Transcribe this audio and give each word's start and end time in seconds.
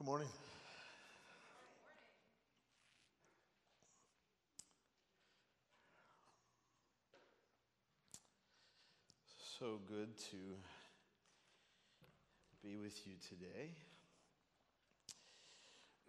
Good 0.00 0.06
morning. 0.06 0.28
So 9.58 9.78
good 9.86 10.16
to 10.30 10.36
be 12.66 12.78
with 12.78 12.98
you 13.06 13.12
today. 13.28 13.72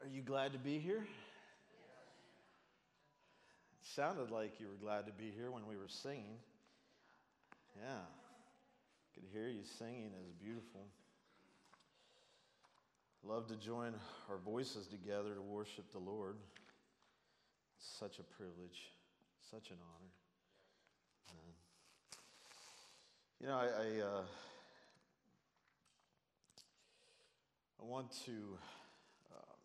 Are 0.01 0.07
you 0.07 0.21
glad 0.21 0.53
to 0.53 0.57
be 0.57 0.79
here? 0.79 0.99
It 0.99 1.05
sounded 3.81 4.31
like 4.31 4.61
you 4.61 4.67
were 4.67 4.79
glad 4.81 5.05
to 5.07 5.11
be 5.11 5.33
here 5.35 5.51
when 5.51 5.67
we 5.67 5.75
were 5.75 5.89
singing. 5.89 6.39
Yeah. 7.75 8.05
Could 9.15 9.25
hear 9.33 9.49
you 9.49 9.63
singing. 9.77 10.11
It's 10.17 10.31
beautiful. 10.41 10.85
Love 13.23 13.47
to 13.47 13.55
join 13.55 13.93
our 14.29 14.37
voices 14.37 14.87
together 14.87 15.35
to 15.35 15.41
worship 15.41 15.91
the 15.91 15.99
Lord. 15.99 16.37
It's 17.77 17.87
such 17.99 18.17
a 18.19 18.23
privilege, 18.23 18.91
such 19.49 19.69
an 19.69 19.77
honor. 19.79 20.11
You 23.39 23.47
know, 23.47 23.55
I, 23.55 23.65
I, 23.65 24.01
uh, 24.05 24.21
I 27.79 27.85
want 27.85 28.11
to 28.25 28.31
um, 29.31 29.57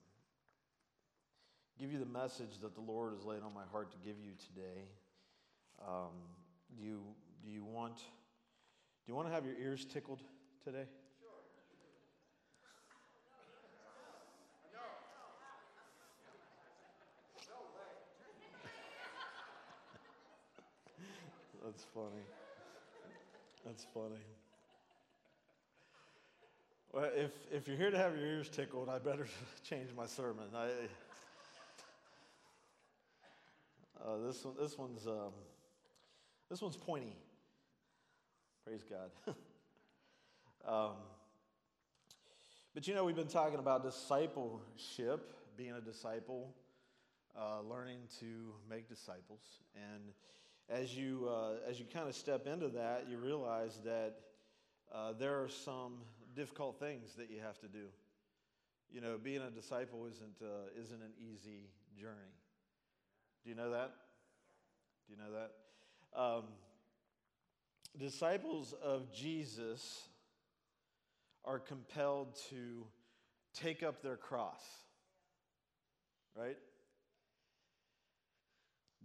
give 1.78 1.92
you 1.92 1.98
the 1.98 2.06
message 2.06 2.58
that 2.62 2.74
the 2.74 2.80
Lord 2.80 3.12
has 3.12 3.24
laid 3.24 3.42
on 3.42 3.52
my 3.54 3.64
heart 3.70 3.90
to 3.90 3.98
give 3.98 4.16
you 4.18 4.32
today. 4.54 4.80
Um, 5.86 6.12
do 6.78 6.82
you 6.82 7.00
do 7.44 7.50
you 7.50 7.64
want 7.64 7.96
do 7.96 8.02
you 9.08 9.14
want 9.14 9.28
to 9.28 9.34
have 9.34 9.44
your 9.44 9.56
ears 9.56 9.84
tickled 9.84 10.22
today? 10.64 10.86
That's 21.66 21.84
funny. 21.92 22.22
That's 23.64 23.84
funny. 23.92 24.22
Well, 26.92 27.10
if, 27.12 27.32
if 27.50 27.66
you're 27.66 27.76
here 27.76 27.90
to 27.90 27.98
have 27.98 28.16
your 28.16 28.24
ears 28.24 28.48
tickled, 28.48 28.88
I 28.88 29.00
better 29.00 29.26
change 29.68 29.88
my 29.96 30.06
sermon. 30.06 30.44
I, 30.54 30.68
uh, 34.00 34.18
this, 34.28 34.44
one, 34.44 34.54
this, 34.60 34.78
one's, 34.78 35.08
um, 35.08 35.32
this 36.48 36.62
one's 36.62 36.76
pointy. 36.76 37.16
Praise 38.64 38.84
God. 38.88 39.10
um, 40.68 40.94
but 42.76 42.86
you 42.86 42.94
know, 42.94 43.04
we've 43.04 43.16
been 43.16 43.26
talking 43.26 43.58
about 43.58 43.82
discipleship, 43.82 45.34
being 45.56 45.72
a 45.72 45.80
disciple, 45.80 46.54
uh, 47.36 47.62
learning 47.68 47.98
to 48.20 48.54
make 48.70 48.88
disciples. 48.88 49.40
And 49.74 50.12
as 50.68 50.96
you, 50.96 51.28
uh, 51.30 51.68
as 51.68 51.78
you 51.78 51.86
kind 51.92 52.08
of 52.08 52.14
step 52.14 52.46
into 52.46 52.68
that, 52.68 53.06
you 53.08 53.18
realize 53.18 53.80
that 53.84 54.14
uh, 54.92 55.12
there 55.18 55.40
are 55.42 55.48
some 55.48 55.98
difficult 56.34 56.78
things 56.78 57.14
that 57.14 57.30
you 57.30 57.40
have 57.40 57.58
to 57.60 57.68
do. 57.68 57.86
You 58.90 59.00
know, 59.00 59.18
being 59.22 59.42
a 59.42 59.50
disciple 59.50 60.06
isn't, 60.06 60.42
uh, 60.42 60.80
isn't 60.80 61.02
an 61.02 61.12
easy 61.18 61.70
journey. 61.98 62.32
Do 63.44 63.50
you 63.50 63.56
know 63.56 63.70
that? 63.70 63.92
Do 65.06 65.14
you 65.14 65.18
know 65.18 65.32
that? 65.32 66.20
Um, 66.20 66.44
disciples 67.98 68.74
of 68.82 69.12
Jesus 69.12 70.08
are 71.44 71.58
compelled 71.58 72.36
to 72.50 72.86
take 73.54 73.82
up 73.82 74.02
their 74.02 74.16
cross, 74.16 74.62
right? 76.36 76.56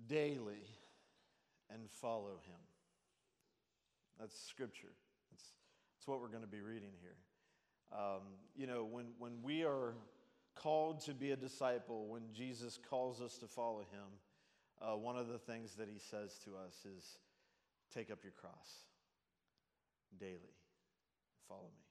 Daily 0.08 0.64
and 1.74 1.90
follow 1.90 2.40
him. 2.46 2.60
That's 4.20 4.40
scripture. 4.40 4.94
That's, 5.32 5.44
that's 5.96 6.08
what 6.08 6.22
we're 6.22 6.28
going 6.28 6.44
to 6.44 6.48
be 6.48 6.62
reading 6.62 6.92
here. 7.02 7.18
Um, 7.92 8.22
you 8.56 8.68
know, 8.68 8.86
when, 8.86 9.08
when 9.18 9.42
we 9.42 9.64
are 9.64 9.96
called 10.56 11.02
to 11.06 11.14
be 11.14 11.32
a 11.32 11.36
disciple, 11.36 12.08
when 12.08 12.24
Jesus 12.34 12.80
calls 12.90 13.22
us 13.22 13.38
to 13.40 13.48
follow 13.48 13.80
him, 13.80 14.08
uh, 14.82 14.98
one 14.98 15.18
of 15.18 15.28
the 15.28 15.38
things 15.38 15.76
that 15.76 15.88
he 15.92 16.00
says 16.00 16.40
to 16.46 16.52
us 16.52 16.86
is 16.98 17.18
take 17.94 18.12
up 18.12 18.20
your 18.24 18.34
cross 18.34 18.86
daily, 20.20 20.56
follow 21.48 21.62
me. 21.62 21.86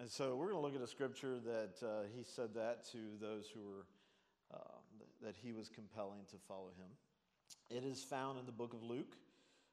And 0.00 0.10
so 0.10 0.36
we're 0.36 0.52
going 0.52 0.62
to 0.62 0.66
look 0.66 0.76
at 0.76 0.82
a 0.82 0.90
scripture 0.90 1.38
that 1.44 1.86
uh, 1.86 2.02
he 2.14 2.22
said 2.22 2.54
that 2.54 2.88
to 2.92 2.98
those 3.20 3.46
who 3.52 3.60
were, 3.60 3.86
uh, 4.54 4.78
that 5.22 5.34
he 5.42 5.52
was 5.52 5.68
compelling 5.68 6.20
to 6.30 6.36
follow 6.46 6.70
him. 6.78 6.90
It 7.70 7.84
is 7.84 8.02
found 8.02 8.38
in 8.38 8.46
the 8.46 8.52
book 8.52 8.72
of 8.72 8.82
Luke, 8.82 9.14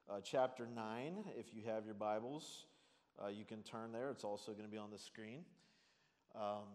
uh, 0.09 0.19
chapter 0.21 0.67
9. 0.67 1.23
If 1.39 1.53
you 1.53 1.61
have 1.65 1.85
your 1.85 1.93
Bibles, 1.93 2.65
uh, 3.23 3.29
you 3.29 3.45
can 3.45 3.63
turn 3.63 3.93
there. 3.93 4.09
It's 4.09 4.25
also 4.25 4.51
going 4.51 4.65
to 4.65 4.69
be 4.69 4.77
on 4.77 4.91
the 4.91 4.99
screen. 4.99 5.45
Um, 6.35 6.67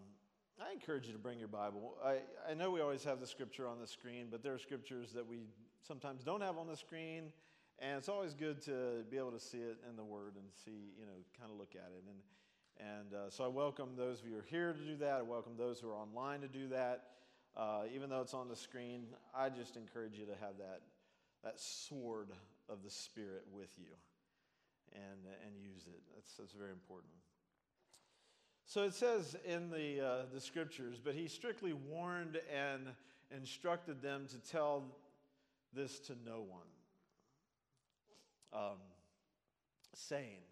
I 0.59 0.73
encourage 0.73 1.09
you 1.09 1.13
to 1.13 1.19
bring 1.19 1.39
your 1.39 1.49
Bible. 1.49 1.99
I, 2.03 2.21
I 2.49 2.55
know 2.55 2.71
we 2.71 2.81
always 2.81 3.05
have 3.05 3.21
the 3.21 3.27
scripture 3.27 3.69
on 3.69 3.79
the 3.79 3.87
screen, 3.87 4.29
but 4.31 4.43
there 4.43 4.55
are 4.55 4.59
scriptures 4.59 5.13
that 5.13 5.27
we 5.27 5.41
sometimes 5.87 6.25
don't 6.25 6.41
have 6.41 6.57
on 6.57 6.67
the 6.67 6.77
screen, 6.77 7.25
and 7.81 7.99
it's 7.99 8.09
always 8.09 8.33
good 8.33 8.63
to 8.63 9.05
be 9.11 9.19
able 9.19 9.33
to 9.33 9.41
see 9.41 9.59
it 9.59 9.77
in 9.91 9.97
the 9.97 10.05
Word 10.05 10.37
and 10.37 10.47
see, 10.65 10.95
you 10.99 11.05
know, 11.05 11.13
kind 11.39 11.53
of 11.53 11.59
look 11.59 11.75
at 11.75 11.93
it. 11.95 12.03
And, 12.09 12.89
and 12.99 13.13
uh, 13.13 13.29
so 13.29 13.45
I 13.45 13.49
welcome 13.49 13.91
those 13.95 14.21
of 14.21 14.25
you 14.25 14.33
who 14.33 14.39
are 14.39 14.47
here 14.49 14.73
to 14.73 14.83
do 14.83 14.97
that. 14.97 15.19
I 15.19 15.23
welcome 15.23 15.53
those 15.59 15.81
who 15.81 15.91
are 15.91 15.97
online 15.97 16.41
to 16.41 16.49
do 16.49 16.69
that. 16.69 17.09
Uh, 17.55 17.83
even 17.95 18.09
though 18.09 18.23
it's 18.23 18.33
on 18.33 18.49
the 18.49 18.57
screen, 18.57 19.03
I 19.37 19.51
just 19.51 19.77
encourage 19.77 20.15
you 20.19 20.25
to 20.25 20.35
have 20.41 20.57
that 20.57 20.81
that 21.45 21.61
sword 21.61 22.29
of 22.69 22.83
the 22.83 22.91
Spirit 22.91 23.45
with 23.53 23.71
you 23.79 23.93
and, 24.93 25.25
and 25.47 25.57
use 25.59 25.87
it. 25.87 26.01
That's, 26.15 26.35
that's 26.35 26.53
very 26.53 26.71
important. 26.71 27.13
So 28.67 28.85
it 28.85 28.95
says 28.95 29.37
in 29.45 29.71
the, 29.71 30.01
uh, 30.01 30.23
the 30.33 30.41
scriptures, 30.41 31.01
but 31.03 31.15
he 31.15 31.27
strictly 31.29 31.73
warned 31.73 32.39
and 32.55 32.89
instructed 33.37 34.01
them 34.03 34.27
to 34.31 34.39
tell 34.39 34.85
this 35.73 35.99
to 36.01 36.15
no 36.25 36.45
one, 36.49 36.61
um, 38.53 38.79
saying, 39.95 40.43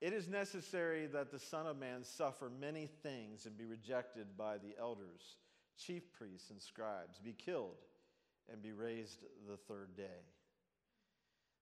It 0.00 0.12
is 0.12 0.28
necessary 0.28 1.06
that 1.06 1.30
the 1.30 1.38
Son 1.38 1.66
of 1.66 1.78
Man 1.78 2.04
suffer 2.04 2.50
many 2.60 2.88
things 3.02 3.46
and 3.46 3.56
be 3.56 3.64
rejected 3.64 4.36
by 4.36 4.58
the 4.58 4.74
elders, 4.78 5.38
chief 5.76 6.12
priests, 6.12 6.50
and 6.50 6.60
scribes, 6.60 7.18
be 7.18 7.32
killed 7.32 7.78
and 8.50 8.62
be 8.62 8.72
raised 8.72 9.24
the 9.48 9.56
third 9.56 9.96
day. 9.96 10.22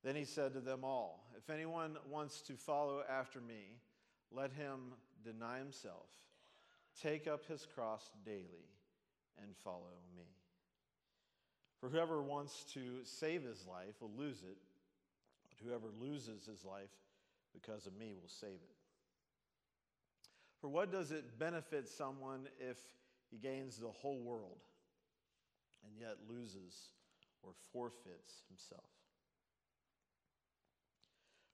Then 0.05 0.15
he 0.15 0.25
said 0.25 0.53
to 0.53 0.61
them 0.61 0.85
all, 0.85 1.29
If 1.37 1.51
anyone 1.51 1.97
wants 2.09 2.41
to 2.43 2.55
follow 2.55 3.03
after 3.09 3.41
me, 3.41 3.79
let 4.31 4.53
him 4.53 4.95
deny 5.25 5.59
himself, 5.59 6.07
take 7.03 7.27
up 7.27 7.47
his 7.47 7.67
cross 7.75 8.11
daily, 8.25 8.71
and 9.43 9.57
follow 9.65 9.99
me. 10.17 10.25
For 11.81 11.89
whoever 11.89 12.23
wants 12.23 12.65
to 12.75 13.01
save 13.05 13.43
his 13.43 13.67
life 13.67 14.01
will 14.01 14.13
lose 14.17 14.43
it, 14.43 14.57
but 15.43 15.67
whoever 15.67 15.89
loses 16.01 16.47
his 16.47 16.65
life 16.65 16.91
because 17.53 17.87
of 17.87 17.97
me 17.97 18.15
will 18.15 18.29
save 18.29 18.51
it. 18.51 18.77
For 20.61 20.69
what 20.69 20.91
does 20.91 21.13
it 21.13 21.39
benefit 21.39 21.89
someone 21.89 22.49
if 22.59 22.79
he 23.31 23.37
gains 23.37 23.77
the 23.77 23.89
whole 23.89 24.21
world? 24.21 24.63
And 25.85 25.93
yet 25.99 26.17
loses 26.29 26.91
or 27.43 27.53
forfeits 27.73 28.43
himself. 28.49 28.91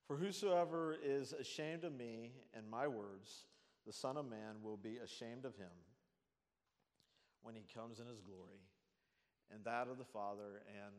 For 0.07 0.17
whosoever 0.17 0.97
is 1.03 1.33
ashamed 1.33 1.85
of 1.85 1.95
me 1.95 2.33
and 2.55 2.69
my 2.69 2.87
words, 2.87 3.47
the 3.87 3.93
Son 3.93 4.17
of 4.17 4.29
Man 4.29 4.57
will 4.63 4.77
be 4.77 4.99
ashamed 4.99 5.45
of 5.45 5.57
him 5.57 5.71
when 7.43 7.55
he 7.55 7.65
comes 7.75 7.99
in 7.99 8.07
his 8.07 8.21
glory, 8.21 8.61
and 9.53 9.65
that 9.65 9.89
of 9.89 9.99
the 9.99 10.05
Father 10.05 10.63
and 10.69 10.95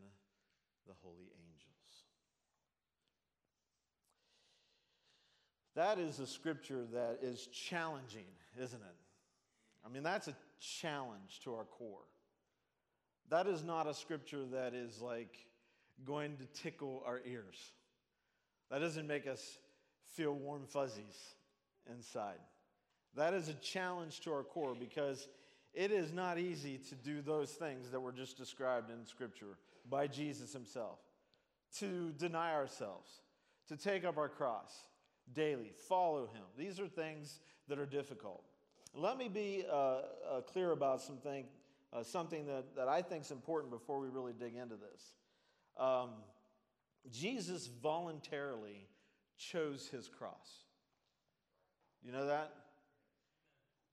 the 0.88 0.94
holy 1.02 1.32
angels. 1.38 2.04
That 5.76 5.98
is 5.98 6.20
a 6.20 6.28
scripture 6.28 6.86
that 6.94 7.20
is 7.22 7.48
challenging, 7.48 8.26
isn't 8.62 8.82
it? 8.82 8.96
I 9.86 9.90
mean, 9.90 10.04
that's 10.04 10.28
a 10.28 10.36
challenge 10.60 11.40
to 11.44 11.54
our 11.56 11.66
core. 11.66 12.06
That 13.30 13.48
is 13.48 13.64
not 13.64 13.88
a 13.88 13.94
scripture 13.94 14.46
that 14.52 14.74
is 14.74 15.02
like 15.02 15.36
going 16.06 16.38
to 16.38 16.62
tickle 16.62 17.04
our 17.06 17.22
ears. 17.26 17.58
That 18.70 18.80
doesn't 18.80 19.08
make 19.08 19.28
us 19.28 19.58
feel 20.16 20.34
warm 20.34 20.66
fuzzies 20.66 21.36
inside. 21.92 22.40
That 23.16 23.34
is 23.34 23.50
a 23.50 23.54
challenge 23.56 24.22
to 24.22 24.32
our 24.34 24.44
core 24.44 24.76
because 24.78 25.28
it 25.74 25.92
is 25.92 26.12
not 26.12 26.38
easy 26.38 26.78
to 26.90 26.96
do 26.96 27.22
those 27.22 27.52
things 27.52 27.90
that 27.90 28.00
were 28.00 28.12
just 28.12 28.38
described 28.38 28.90
in 28.90 29.06
Scripture 29.06 29.58
by 29.90 30.08
Jesus 30.08 30.54
Himself 30.54 31.00
to 31.80 32.12
deny 32.18 32.54
ourselves, 32.54 33.10
to 33.68 33.78
take 33.78 34.06
up 34.06 34.18
our 34.18 34.30
cross 34.30 34.84
daily, 35.34 35.72
follow 35.88 36.28
Him. 36.28 36.44
These 36.58 36.80
are 36.80 36.88
things 36.88 37.40
that 37.68 37.80
are 37.80 37.86
difficult. 37.86 38.44
Let 38.94 39.18
me 39.18 39.30
be 39.30 39.66
uh, 39.72 39.76
uh, 39.76 40.02
clear 40.46 40.72
about 40.72 41.02
some 41.02 41.16
something, 41.16 41.46
uh, 41.94 42.04
something 42.04 42.46
that, 42.48 42.76
that 42.76 42.88
I 42.88 43.02
think 43.02 43.24
is 43.24 43.32
important 43.32 43.72
before 43.72 44.00
we 44.00 44.08
really 44.08 44.34
dig 44.34 44.56
into 44.56 44.76
this. 44.76 45.14
Um, 45.78 46.10
Jesus 47.12 47.70
voluntarily 47.82 48.88
chose 49.38 49.88
his 49.88 50.08
cross. 50.08 50.64
You 52.04 52.12
know 52.12 52.26
that? 52.28 52.54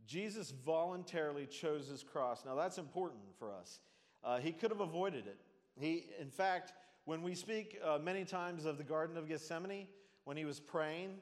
Jesus 0.06 0.50
voluntarily 0.64 1.46
chose 1.46 1.88
his 1.88 2.02
cross. 2.02 2.44
Now, 2.44 2.54
that's 2.54 2.78
important 2.78 3.20
for 3.38 3.52
us. 3.52 3.78
Uh, 4.24 4.38
he 4.38 4.52
could 4.52 4.70
have 4.70 4.80
avoided 4.80 5.26
it. 5.26 5.38
He, 5.78 6.06
in 6.20 6.30
fact, 6.30 6.72
when 7.04 7.22
we 7.22 7.34
speak 7.34 7.78
uh, 7.84 7.98
many 7.98 8.24
times 8.24 8.64
of 8.64 8.78
the 8.78 8.84
Garden 8.84 9.16
of 9.16 9.28
Gethsemane, 9.28 9.86
when 10.24 10.36
he 10.36 10.44
was 10.44 10.60
praying, 10.60 11.18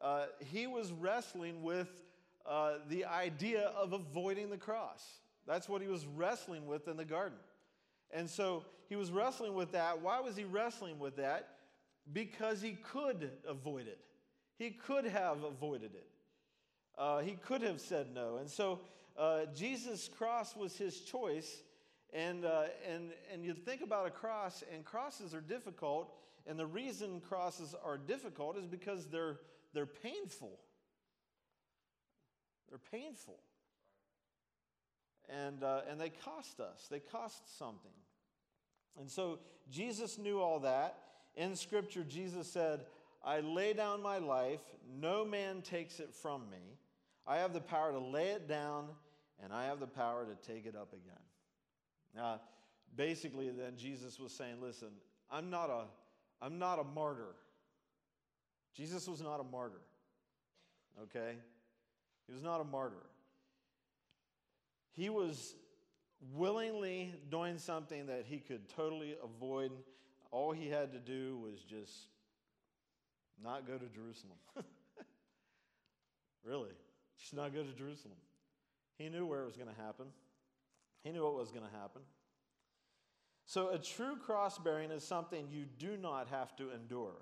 uh, 0.00 0.26
he 0.38 0.66
was 0.66 0.92
wrestling 0.92 1.62
with 1.62 2.02
uh, 2.46 2.74
the 2.88 3.04
idea 3.04 3.72
of 3.76 3.92
avoiding 3.92 4.50
the 4.50 4.56
cross. 4.56 5.04
That's 5.50 5.68
what 5.68 5.82
he 5.82 5.88
was 5.88 6.06
wrestling 6.06 6.68
with 6.68 6.86
in 6.86 6.96
the 6.96 7.04
garden. 7.04 7.38
And 8.12 8.30
so 8.30 8.62
he 8.88 8.94
was 8.94 9.10
wrestling 9.10 9.54
with 9.54 9.72
that. 9.72 10.00
Why 10.00 10.20
was 10.20 10.36
he 10.36 10.44
wrestling 10.44 11.00
with 11.00 11.16
that? 11.16 11.56
Because 12.12 12.62
he 12.62 12.74
could 12.74 13.32
avoid 13.48 13.88
it. 13.88 13.98
He 14.58 14.70
could 14.70 15.04
have 15.06 15.42
avoided 15.42 15.96
it. 15.96 16.06
Uh, 16.96 17.18
he 17.18 17.32
could 17.32 17.62
have 17.62 17.80
said 17.80 18.14
no. 18.14 18.36
And 18.36 18.48
so 18.48 18.78
uh, 19.18 19.46
Jesus' 19.52 20.08
cross 20.08 20.54
was 20.54 20.76
his 20.76 21.00
choice. 21.00 21.64
And, 22.12 22.44
uh, 22.44 22.66
and, 22.88 23.10
and 23.32 23.44
you 23.44 23.52
think 23.52 23.82
about 23.82 24.06
a 24.06 24.10
cross, 24.10 24.62
and 24.72 24.84
crosses 24.84 25.34
are 25.34 25.40
difficult. 25.40 26.14
And 26.46 26.56
the 26.56 26.66
reason 26.66 27.20
crosses 27.28 27.74
are 27.84 27.98
difficult 27.98 28.56
is 28.56 28.68
because 28.68 29.08
they're, 29.08 29.40
they're 29.74 29.84
painful. 29.84 30.60
They're 32.68 32.78
painful. 32.92 33.40
And, 35.46 35.62
uh, 35.62 35.82
and 35.88 36.00
they 36.00 36.10
cost 36.10 36.60
us, 36.60 36.88
they 36.90 36.98
cost 36.98 37.56
something. 37.58 37.90
And 38.98 39.08
so 39.08 39.38
Jesus 39.70 40.18
knew 40.18 40.40
all 40.40 40.60
that. 40.60 40.98
In 41.36 41.54
Scripture, 41.54 42.02
Jesus 42.02 42.50
said, 42.50 42.80
I 43.24 43.40
lay 43.40 43.72
down 43.72 44.02
my 44.02 44.18
life, 44.18 44.60
no 45.00 45.24
man 45.24 45.62
takes 45.62 46.00
it 46.00 46.12
from 46.12 46.50
me. 46.50 46.78
I 47.26 47.36
have 47.36 47.52
the 47.52 47.60
power 47.60 47.92
to 47.92 47.98
lay 47.98 48.30
it 48.30 48.48
down, 48.48 48.86
and 49.42 49.52
I 49.52 49.66
have 49.66 49.78
the 49.78 49.86
power 49.86 50.24
to 50.24 50.52
take 50.52 50.66
it 50.66 50.74
up 50.74 50.92
again. 50.92 51.22
Now, 52.16 52.40
basically, 52.96 53.50
then 53.50 53.76
Jesus 53.76 54.18
was 54.18 54.32
saying, 54.32 54.56
Listen, 54.60 54.88
I'm 55.30 55.50
not 55.50 55.70
a, 55.70 55.84
I'm 56.42 56.58
not 56.58 56.80
a 56.80 56.84
martyr. 56.84 57.36
Jesus 58.74 59.06
was 59.06 59.20
not 59.20 59.40
a 59.40 59.44
martyr. 59.44 59.80
Okay? 61.02 61.34
He 62.26 62.32
was 62.32 62.42
not 62.42 62.60
a 62.60 62.64
martyr. 62.64 63.04
He 64.92 65.08
was 65.08 65.54
willingly 66.34 67.14
doing 67.30 67.58
something 67.58 68.06
that 68.06 68.24
he 68.26 68.38
could 68.38 68.68
totally 68.68 69.16
avoid. 69.22 69.72
All 70.30 70.52
he 70.52 70.68
had 70.68 70.92
to 70.92 70.98
do 70.98 71.38
was 71.38 71.60
just 71.60 71.92
not 73.42 73.66
go 73.66 73.78
to 73.78 73.86
Jerusalem. 73.86 74.36
really, 76.44 76.70
just 77.18 77.34
not 77.34 77.54
go 77.54 77.62
to 77.62 77.72
Jerusalem. 77.72 78.16
He 78.98 79.08
knew 79.08 79.24
where 79.24 79.42
it 79.42 79.46
was 79.46 79.56
going 79.56 79.74
to 79.74 79.82
happen, 79.82 80.06
he 81.02 81.10
knew 81.10 81.24
what 81.24 81.34
was 81.34 81.50
going 81.50 81.64
to 81.64 81.78
happen. 81.78 82.02
So, 83.46 83.70
a 83.70 83.78
true 83.78 84.16
cross 84.16 84.58
bearing 84.58 84.92
is 84.92 85.02
something 85.02 85.48
you 85.50 85.64
do 85.78 85.96
not 85.96 86.28
have 86.28 86.54
to 86.56 86.70
endure, 86.70 87.16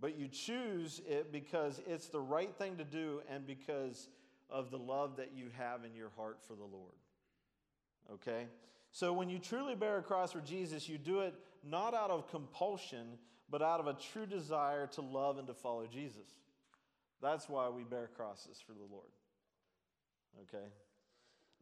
but 0.00 0.18
you 0.18 0.26
choose 0.26 1.00
it 1.06 1.30
because 1.30 1.80
it's 1.86 2.08
the 2.08 2.20
right 2.20 2.52
thing 2.56 2.76
to 2.78 2.84
do 2.84 3.20
and 3.30 3.46
because 3.46 4.08
of 4.50 4.70
the 4.70 4.78
love 4.78 5.16
that 5.16 5.32
you 5.34 5.46
have 5.56 5.84
in 5.84 5.94
your 5.94 6.10
heart 6.16 6.38
for 6.46 6.54
the 6.54 6.64
Lord. 6.64 6.94
Okay? 8.12 8.46
So, 8.92 9.12
when 9.12 9.28
you 9.28 9.38
truly 9.38 9.74
bear 9.74 9.98
a 9.98 10.02
cross 10.02 10.32
for 10.32 10.40
Jesus, 10.40 10.88
you 10.88 10.98
do 10.98 11.20
it 11.20 11.34
not 11.64 11.94
out 11.94 12.10
of 12.10 12.28
compulsion, 12.30 13.18
but 13.50 13.62
out 13.62 13.80
of 13.80 13.86
a 13.86 13.94
true 13.94 14.26
desire 14.26 14.86
to 14.88 15.00
love 15.00 15.38
and 15.38 15.46
to 15.48 15.54
follow 15.54 15.86
Jesus. 15.86 16.28
That's 17.20 17.48
why 17.48 17.68
we 17.68 17.82
bear 17.82 18.08
crosses 18.16 18.62
for 18.64 18.72
the 18.72 18.84
Lord. 18.90 19.10
Okay? 20.42 20.64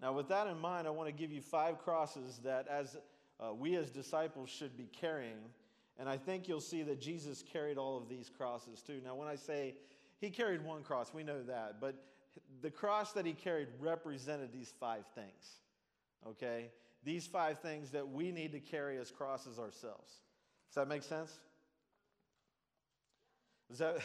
Now, 0.01 0.13
with 0.13 0.29
that 0.29 0.47
in 0.47 0.59
mind, 0.59 0.87
I 0.87 0.91
want 0.91 1.09
to 1.09 1.15
give 1.15 1.33
you 1.33 1.41
five 1.41 1.79
crosses 1.79 2.41
that 2.45 2.67
as 2.69 2.97
uh, 3.41 3.55
we 3.55 3.77
as 3.77 3.91
disciples 3.91 4.51
should 4.51 4.77
be 4.77 4.89
carrying. 4.93 5.39
And 5.99 6.09
I 6.09 6.17
think 6.17 6.49
you'll 6.49 6.61
see 6.61 6.83
that 6.83 7.01
Jesus 7.01 7.43
carried 7.53 7.79
all 7.79 7.97
of 7.97 8.09
these 8.09 8.31
crosses 8.37 8.83
too. 8.83 9.01
Now, 9.05 9.15
when 9.15 9.29
I 9.29 9.37
say 9.37 9.75
he 10.21 10.31
carried 10.31 10.65
one 10.65 10.83
cross, 10.83 11.15
we 11.15 11.23
know 11.23 11.43
that, 11.45 11.81
but 11.81 11.95
the 12.63 12.71
cross 12.71 13.13
that 13.13 13.27
he 13.27 13.33
carried 13.33 13.69
represented 13.81 14.53
these 14.53 14.73
five 14.81 15.05
things. 15.15 15.59
Okay? 16.27 16.71
These 17.05 17.27
five 17.27 17.59
things 17.59 17.91
that 17.91 18.11
we 18.11 18.33
need 18.33 18.53
to 18.53 18.61
carry 18.61 18.99
as 18.99 19.11
crosses 19.11 19.59
ourselves. 19.59 20.11
Does 20.69 20.77
that 20.77 20.89
make 20.89 21.03
sense? 21.03 21.33
Is 23.71 23.79
that 23.79 23.99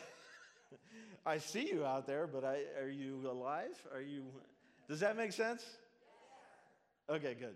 I 1.25 1.37
see 1.37 1.69
you 1.69 1.85
out 1.85 2.05
there, 2.05 2.27
but 2.27 2.43
I, 2.43 2.63
are 2.81 2.89
you 2.89 3.29
alive? 3.29 3.71
Are 3.93 4.01
you 4.01 4.25
Does 4.87 4.99
that 4.99 5.17
make 5.17 5.31
sense? 5.31 5.63
Okay, 7.09 7.35
good. 7.39 7.55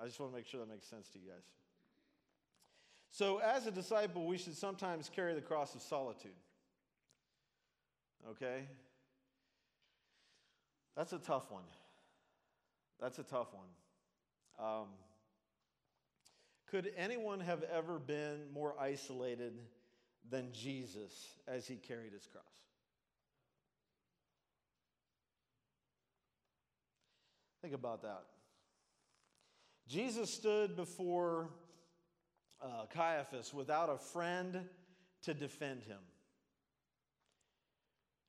I 0.00 0.06
just 0.06 0.20
want 0.20 0.32
to 0.32 0.36
make 0.36 0.46
sure 0.46 0.60
that 0.60 0.68
makes 0.68 0.86
sense 0.86 1.08
to 1.08 1.18
you 1.18 1.28
guys. 1.28 1.44
So, 3.10 3.38
as 3.38 3.66
a 3.66 3.70
disciple, 3.70 4.26
we 4.26 4.38
should 4.38 4.56
sometimes 4.56 5.08
carry 5.14 5.34
the 5.34 5.40
cross 5.40 5.74
of 5.74 5.82
solitude. 5.82 6.32
Okay? 8.30 8.64
That's 10.96 11.12
a 11.12 11.18
tough 11.18 11.50
one. 11.50 11.64
That's 13.00 13.18
a 13.18 13.24
tough 13.24 13.48
one. 13.52 14.66
Um, 14.66 14.88
could 16.70 16.92
anyone 16.96 17.40
have 17.40 17.62
ever 17.64 17.98
been 17.98 18.52
more 18.52 18.74
isolated 18.80 19.54
than 20.30 20.52
Jesus 20.52 21.12
as 21.46 21.66
he 21.66 21.76
carried 21.76 22.12
his 22.12 22.26
cross. 22.26 22.44
Think 27.62 27.74
about 27.74 28.02
that. 28.02 28.24
Jesus 29.88 30.32
stood 30.32 30.76
before 30.76 31.50
uh, 32.62 32.86
Caiaphas 32.92 33.52
without 33.52 33.90
a 33.90 33.98
friend 33.98 34.68
to 35.22 35.34
defend 35.34 35.82
him. 35.82 35.98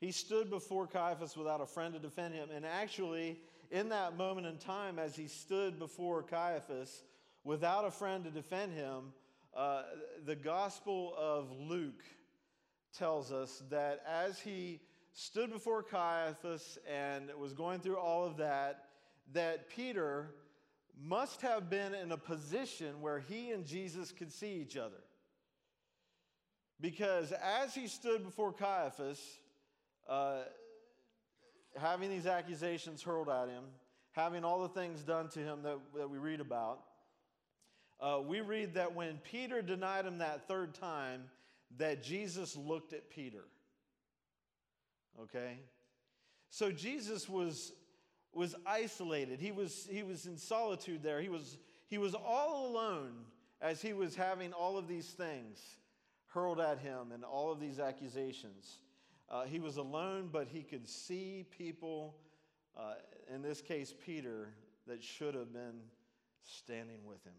He 0.05 0.11
stood 0.11 0.51
before 0.51 0.85
Caiaphas 0.85 1.35
without 1.35 1.61
a 1.61 1.65
friend 1.65 1.91
to 1.95 1.99
defend 1.99 2.35
him. 2.35 2.49
And 2.53 2.63
actually, 2.63 3.39
in 3.71 3.89
that 3.89 4.15
moment 4.15 4.45
in 4.45 4.57
time, 4.57 4.99
as 4.99 5.15
he 5.15 5.27
stood 5.27 5.79
before 5.79 6.21
Caiaphas 6.21 7.01
without 7.43 7.85
a 7.85 7.89
friend 7.89 8.23
to 8.23 8.29
defend 8.29 8.73
him, 8.73 9.13
uh, 9.55 9.81
the 10.23 10.35
Gospel 10.35 11.15
of 11.17 11.49
Luke 11.59 12.03
tells 12.95 13.31
us 13.31 13.63
that 13.71 14.03
as 14.07 14.39
he 14.39 14.79
stood 15.13 15.51
before 15.51 15.81
Caiaphas 15.81 16.77
and 16.87 17.31
was 17.39 17.53
going 17.53 17.79
through 17.79 17.97
all 17.97 18.27
of 18.27 18.37
that, 18.37 18.89
that 19.33 19.71
Peter 19.71 20.35
must 21.01 21.41
have 21.41 21.67
been 21.67 21.95
in 21.95 22.11
a 22.11 22.17
position 22.17 23.01
where 23.01 23.17
he 23.21 23.49
and 23.49 23.65
Jesus 23.65 24.11
could 24.11 24.31
see 24.31 24.53
each 24.53 24.77
other. 24.77 25.01
Because 26.79 27.31
as 27.31 27.73
he 27.73 27.87
stood 27.87 28.23
before 28.23 28.53
Caiaphas, 28.53 29.39
uh, 30.07 30.43
having 31.75 32.09
these 32.09 32.25
accusations 32.25 33.01
hurled 33.01 33.29
at 33.29 33.49
him, 33.49 33.63
having 34.11 34.43
all 34.43 34.61
the 34.61 34.69
things 34.69 35.01
done 35.01 35.29
to 35.29 35.39
him 35.39 35.61
that, 35.63 35.77
that 35.95 36.09
we 36.09 36.17
read 36.17 36.39
about, 36.39 36.79
uh, 37.99 38.19
we 38.25 38.41
read 38.41 38.73
that 38.73 38.93
when 38.93 39.17
Peter 39.23 39.61
denied 39.61 40.05
him 40.05 40.17
that 40.19 40.47
third 40.47 40.73
time, 40.73 41.23
that 41.77 42.03
Jesus 42.03 42.55
looked 42.55 42.93
at 42.93 43.09
Peter. 43.09 43.43
Okay? 45.21 45.59
So 46.49 46.71
Jesus 46.71 47.27
was, 47.27 47.71
was 48.33 48.55
isolated. 48.65 49.39
He 49.39 49.51
was, 49.51 49.87
he 49.89 50.03
was 50.03 50.25
in 50.25 50.37
solitude 50.37 51.03
there. 51.03 51.21
He 51.21 51.29
was, 51.29 51.57
he 51.87 51.97
was 51.97 52.13
all 52.13 52.67
alone 52.67 53.13
as 53.61 53.81
he 53.81 53.93
was 53.93 54.15
having 54.15 54.53
all 54.53 54.77
of 54.77 54.87
these 54.87 55.07
things 55.07 55.59
hurled 56.27 56.59
at 56.59 56.79
him 56.79 57.11
and 57.13 57.23
all 57.23 57.51
of 57.51 57.59
these 57.59 57.79
accusations. 57.79 58.77
Uh, 59.29 59.45
he 59.45 59.59
was 59.59 59.77
alone, 59.77 60.29
but 60.31 60.47
he 60.47 60.61
could 60.61 60.87
see 60.87 61.45
people, 61.57 62.15
uh, 62.77 62.93
in 63.33 63.41
this 63.41 63.61
case, 63.61 63.93
Peter, 64.05 64.49
that 64.87 65.03
should 65.03 65.33
have 65.33 65.51
been 65.51 65.81
standing 66.43 67.03
with 67.05 67.23
him 67.23 67.33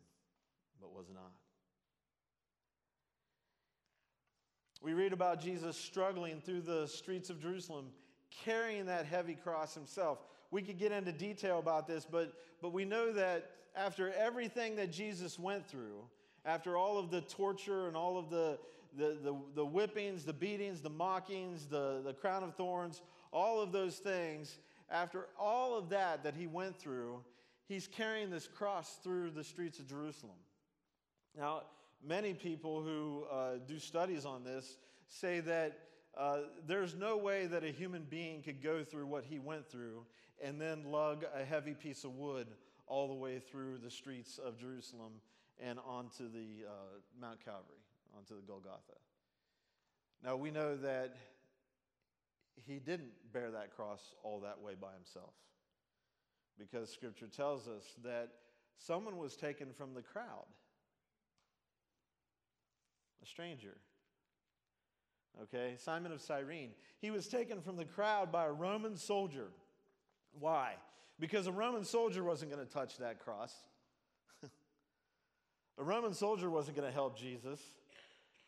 but 0.81 0.93
was 0.93 1.07
not. 1.13 1.33
We 4.83 4.93
read 4.93 5.13
about 5.13 5.41
Jesus 5.41 5.77
struggling 5.77 6.41
through 6.41 6.61
the 6.61 6.87
streets 6.87 7.31
of 7.31 7.41
Jerusalem, 7.41 7.87
carrying 8.31 8.87
that 8.87 9.07
heavy 9.07 9.35
cross 9.35 9.75
himself. 9.75 10.19
We 10.51 10.63
could 10.63 10.79
get 10.79 10.93
into 10.93 11.13
detail 11.13 11.59
about 11.59 11.87
this, 11.87 12.07
but, 12.09 12.35
but 12.61 12.73
we 12.73 12.85
know 12.85 13.13
that 13.13 13.51
after 13.75 14.13
everything 14.13 14.77
that 14.77 14.93
Jesus 14.93 15.39
went 15.39 15.67
through, 15.67 16.05
after 16.45 16.77
all 16.77 16.99
of 16.99 17.11
the 17.11 17.23
torture 17.23 17.89
and 17.89 17.97
all 17.97 18.19
of 18.19 18.31
the, 18.31 18.59
the, 18.97 19.19
the, 19.23 19.35
the 19.55 19.65
whippings, 19.65 20.25
the 20.25 20.33
beatings, 20.33 20.81
the 20.81 20.91
mockings, 20.91 21.67
the, 21.67 22.03
the 22.05 22.13
crown 22.13 22.43
of 22.43 22.55
thorns, 22.55 23.03
all 23.33 23.61
of 23.61 23.73
those 23.73 23.97
things, 23.97 24.59
after 24.91 25.27
all 25.39 25.77
of 25.77 25.89
that 25.91 26.23
that 26.25 26.35
he 26.35 26.47
went 26.47 26.79
through, 26.79 27.21
he's 27.67 27.87
carrying 27.87 28.31
this 28.31 28.47
cross 28.47 28.99
through 29.03 29.31
the 29.31 29.45
streets 29.45 29.79
of 29.79 29.89
Jerusalem. 29.89 30.37
Now, 31.37 31.63
many 32.07 32.35
people 32.35 32.83
who 32.83 33.25
uh, 33.31 33.59
do 33.67 33.79
studies 33.79 34.25
on 34.25 34.45
this 34.45 34.79
say 35.09 35.41
that 35.41 35.79
uh, 36.17 36.39
there's 36.67 36.95
no 36.95 37.17
way 37.17 37.47
that 37.47 37.63
a 37.63 37.71
human 37.71 38.07
being 38.09 38.43
could 38.43 38.63
go 38.63 38.83
through 38.83 39.07
what 39.07 39.25
he 39.25 39.39
went 39.39 39.69
through 39.69 40.05
and 40.43 40.61
then 40.61 40.85
lug 40.91 41.25
a 41.35 41.45
heavy 41.45 41.75
piece 41.75 42.05
of 42.05 42.15
wood 42.17 42.47
all 42.87 43.09
the 43.09 43.15
way 43.15 43.39
through 43.39 43.79
the 43.79 43.91
streets 43.91 44.39
of 44.39 44.59
Jerusalem 44.59 45.13
and 45.63 45.79
onto 45.87 46.31
the 46.31 46.65
uh, 46.67 46.71
Mount 47.21 47.45
Calvary, 47.45 47.81
onto 48.17 48.35
the 48.35 48.47
Golgotha. 48.47 48.97
Now, 50.25 50.37
we 50.37 50.51
know 50.51 50.77
that 50.77 51.15
he 52.67 52.79
didn't 52.79 53.13
bear 53.33 53.51
that 53.51 53.75
cross 53.75 54.15
all 54.23 54.41
that 54.41 54.61
way 54.61 54.73
by 54.81 54.93
himself 54.95 55.35
because 56.59 56.91
scripture 56.91 57.27
tells 57.27 57.69
us 57.69 57.85
that 58.03 58.31
someone 58.79 59.19
was 59.19 59.37
taken 59.37 59.73
from 59.73 59.95
the 59.95 60.03
crowd, 60.03 60.47
a 63.23 63.27
stranger. 63.27 63.77
Okay, 65.43 65.75
Simon 65.77 66.13
of 66.13 66.23
Cyrene. 66.23 66.71
He 66.99 67.11
was 67.11 67.29
taken 67.29 67.61
from 67.61 67.77
the 67.77 67.85
crowd 67.85 68.33
by 68.33 68.47
a 68.47 68.53
Roman 68.53 68.97
soldier. 68.97 69.49
Why? 70.39 70.75
Because 71.21 71.47
a 71.47 71.53
Roman 71.53 71.85
soldier 71.85 72.25
wasn't 72.25 72.51
going 72.51 72.67
to 72.67 72.73
touch 72.73 72.97
that 72.99 73.21
cross. 73.21 73.55
a 75.79 75.85
Roman 75.85 76.15
soldier 76.15 76.49
wasn't 76.49 76.77
going 76.77 76.89
to 76.89 76.95
help 76.95 77.19
Jesus. 77.19 77.61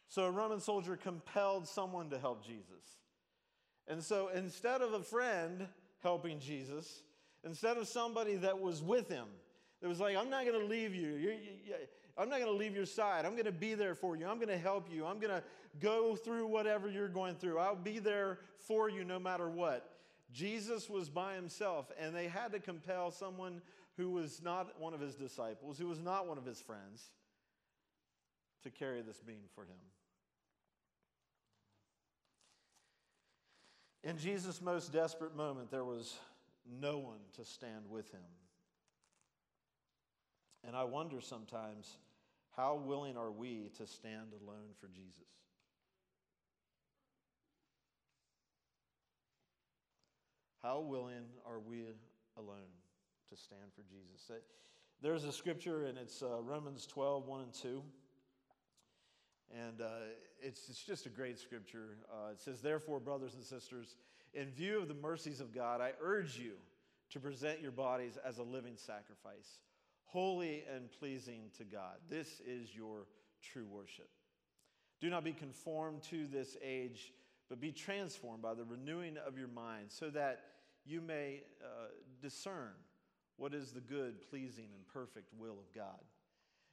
So 0.09 0.25
a 0.25 0.31
Roman 0.31 0.61
soldier 0.61 0.97
compelled 0.97 1.69
someone 1.69 2.11
to 2.11 2.19
help 2.19 2.45
Jesus. 2.45 2.99
And 3.87 4.03
so 4.03 4.29
instead 4.29 4.83
of 4.83 4.93
a 4.95 5.03
friend 5.03 5.67
helping 6.03 6.41
Jesus, 6.41 7.03
instead 7.45 7.77
of 7.77 7.87
somebody 7.89 8.37
that 8.37 8.59
was 8.59 8.83
with 8.83 9.09
him, 9.09 9.27
that 9.81 9.89
was 9.89 10.01
like, 10.01 10.17
I'm 10.17 10.31
not 10.31 10.45
going 10.45 10.59
to 10.61 10.67
leave 10.67 10.95
you. 10.95 11.11
You're, 11.11 11.33
you, 11.33 11.75
I'm 12.17 12.29
not 12.29 12.41
going 12.41 12.51
to 12.51 12.59
leave 12.59 12.75
your 12.75 12.87
side. 12.87 13.25
I'm 13.25 13.33
going 13.33 13.45
to 13.45 13.53
be 13.53 13.75
there 13.75 13.95
for 13.95 14.17
you. 14.17 14.27
I'm 14.27 14.39
going 14.39 14.49
to 14.49 14.59
help 14.59 14.89
you. 14.91 15.07
I'm 15.07 15.21
going 15.21 15.33
to 15.33 15.43
go 15.79 16.17
through 16.17 16.49
whatever 16.49 16.91
you're 16.91 17.09
going 17.09 17.37
through. 17.37 17.59
I'll 17.59 17.77
be 17.77 18.01
there 18.01 18.41
for 18.67 18.89
you 18.89 19.05
no 19.05 19.19
matter 19.19 19.49
what. 19.49 19.95
Jesus 20.33 20.91
was 20.91 21.09
by 21.09 21.35
himself, 21.35 21.91
and 21.99 22.15
they 22.15 22.27
had 22.27 22.53
to 22.53 22.59
compel 22.59 23.11
someone 23.11 23.63
who 23.97 24.11
was 24.11 24.43
not 24.43 24.79
one 24.81 24.95
of 24.95 25.01
his 25.01 25.15
disciples, 25.15 25.79
who 25.79 25.87
was 25.87 26.01
not 26.01 26.27
one 26.27 26.39
of 26.39 26.45
his 26.45 26.61
friends, 26.61 27.11
to 28.63 28.71
carry 28.71 29.03
this 29.03 29.21
beam 29.21 29.43
for 29.55 29.65
him. 29.65 29.77
In 34.05 34.17
Jesus' 34.17 34.63
most 34.63 34.93
desperate 34.93 35.37
moment, 35.37 35.71
there 35.71 35.85
was 35.85 36.19
no 36.81 36.99
one 36.99 37.21
to 37.37 37.45
stand 37.45 37.89
with 37.89 38.11
him. 38.11 38.21
And 40.67 40.77
I 40.77 40.85
wonder 40.85 41.21
sometimes 41.21 41.99
how 42.57 42.77
willing 42.77 43.17
are 43.17 43.31
we 43.31 43.71
to 43.77 43.87
stand 43.87 44.33
alone 44.43 44.71
for 44.81 44.89
Jesus? 44.89 45.29
How 50.63 50.81
willing 50.81 51.25
are 51.47 51.61
we 51.61 51.85
alone 52.37 52.73
to 53.31 53.37
stand 53.37 53.73
for 53.75 53.83
Jesus? 53.83 54.31
There's 55.01 55.25
a 55.25 55.33
scripture, 55.33 55.85
and 55.85 55.97
it's 55.97 56.23
uh, 56.23 56.43
Romans 56.43 56.85
12, 56.87 57.27
1 57.27 57.41
and 57.41 57.55
2. 57.55 57.83
And 59.57 59.81
uh, 59.81 59.87
it's, 60.41 60.69
it's 60.69 60.83
just 60.83 61.07
a 61.07 61.09
great 61.09 61.39
scripture. 61.39 61.97
Uh, 62.11 62.33
it 62.33 62.41
says, 62.41 62.61
Therefore, 62.61 63.01
brothers 63.01 63.35
and 63.35 63.43
sisters, 63.43 63.97
in 64.35 64.51
view 64.51 64.81
of 64.81 64.89
the 64.89 64.95
mercies 64.95 65.41
of 65.41 65.55
God, 65.55 65.81
I 65.81 65.93
urge 66.03 66.39
you 66.39 66.53
to 67.11 67.21
present 67.21 67.61
your 67.61 67.73
bodies 67.73 68.19
as 68.25 68.39
a 68.39 68.43
living 68.43 68.77
sacrifice, 68.77 69.59
holy 70.05 70.65
and 70.75 70.91
pleasing 70.99 71.51
to 71.57 71.65
God. 71.65 71.97
This 72.11 72.41
is 72.47 72.75
your 72.75 73.07
true 73.43 73.67
worship. 73.67 74.09
Do 75.01 75.09
not 75.09 75.25
be 75.25 75.33
conformed 75.33 76.03
to 76.05 76.27
this 76.27 76.57
age, 76.63 77.13
but 77.49 77.61
be 77.61 77.73
transformed 77.73 78.43
by 78.43 78.55
the 78.55 78.65
renewing 78.65 79.17
of 79.27 79.39
your 79.39 79.49
mind, 79.49 79.87
so 79.89 80.11
that 80.11 80.41
you 80.85 81.01
may 81.01 81.43
uh, 81.63 81.89
discern 82.21 82.73
what 83.37 83.55
is 83.55 83.71
the 83.71 83.81
good, 83.81 84.29
pleasing, 84.29 84.69
and 84.75 84.87
perfect 84.89 85.33
will 85.39 85.59
of 85.59 85.73
God. 85.75 86.01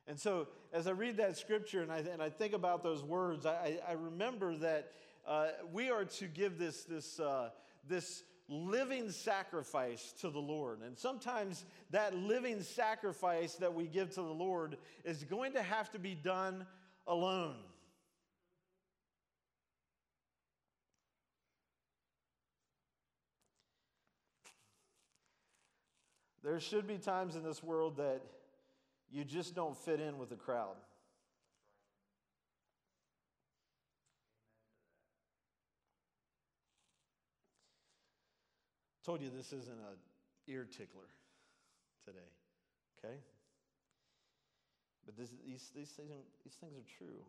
And 0.07 0.19
so, 0.19 0.47
as 0.71 0.88
I 0.88 0.91
read 0.91 1.17
that 1.17 1.38
scripture 1.38 1.81
and 1.81 1.91
I, 1.91 2.00
and 2.00 2.21
I 2.21 2.29
think 2.29 2.53
about 2.53 2.83
those 2.83 3.03
words, 3.03 3.45
I, 3.45 3.79
I 3.88 3.93
remember 3.93 4.55
that 4.57 4.91
uh, 5.27 5.47
we 5.74 5.89
are 5.89 6.05
to 6.05 6.27
give 6.27 6.59
this, 6.59 6.83
this, 6.83 7.19
uh, 7.19 7.50
this 7.88 8.24
living 8.47 9.09
sacrifice 9.09 10.13
to 10.21 10.29
the 10.29 10.39
Lord. 10.39 10.81
And 10.81 10.97
sometimes 10.97 11.65
that 11.89 12.15
living 12.15 12.62
sacrifice 12.62 13.55
that 13.55 13.74
we 13.74 13.88
give 13.88 14.12
to 14.12 14.21
the 14.21 14.33
Lord 14.33 14.77
is 15.03 15.24
going 15.24 15.53
to 15.53 15.63
have 15.63 15.91
to 15.93 16.00
be 16.00 16.13
done 16.13 16.67
alone. 17.07 17.55
There 26.43 26.59
should 26.59 26.85
be 26.85 27.00
times 27.00 27.35
in 27.35 27.41
this 27.41 27.63
world 27.63 27.97
that 27.97 28.21
you 29.15 29.24
just 29.24 29.55
don't 29.55 29.77
fit 29.77 30.01
in 30.01 30.17
with 30.17 30.29
the 30.29 30.36
crowd. 30.36 30.75
Told 39.05 39.22
you 39.22 39.29
this 39.29 39.53
isn't 39.53 39.69
an 39.69 39.98
ear 40.48 40.67
tickler 40.69 41.07
today, 42.03 42.17
okay? 43.00 43.15
But 45.05 45.15
this, 45.15 45.29
these, 45.48 45.72
these, 45.74 45.89
things, 45.91 46.10
these 46.43 46.55
things 46.55 46.74
are 46.75 46.98
true. 46.98 47.24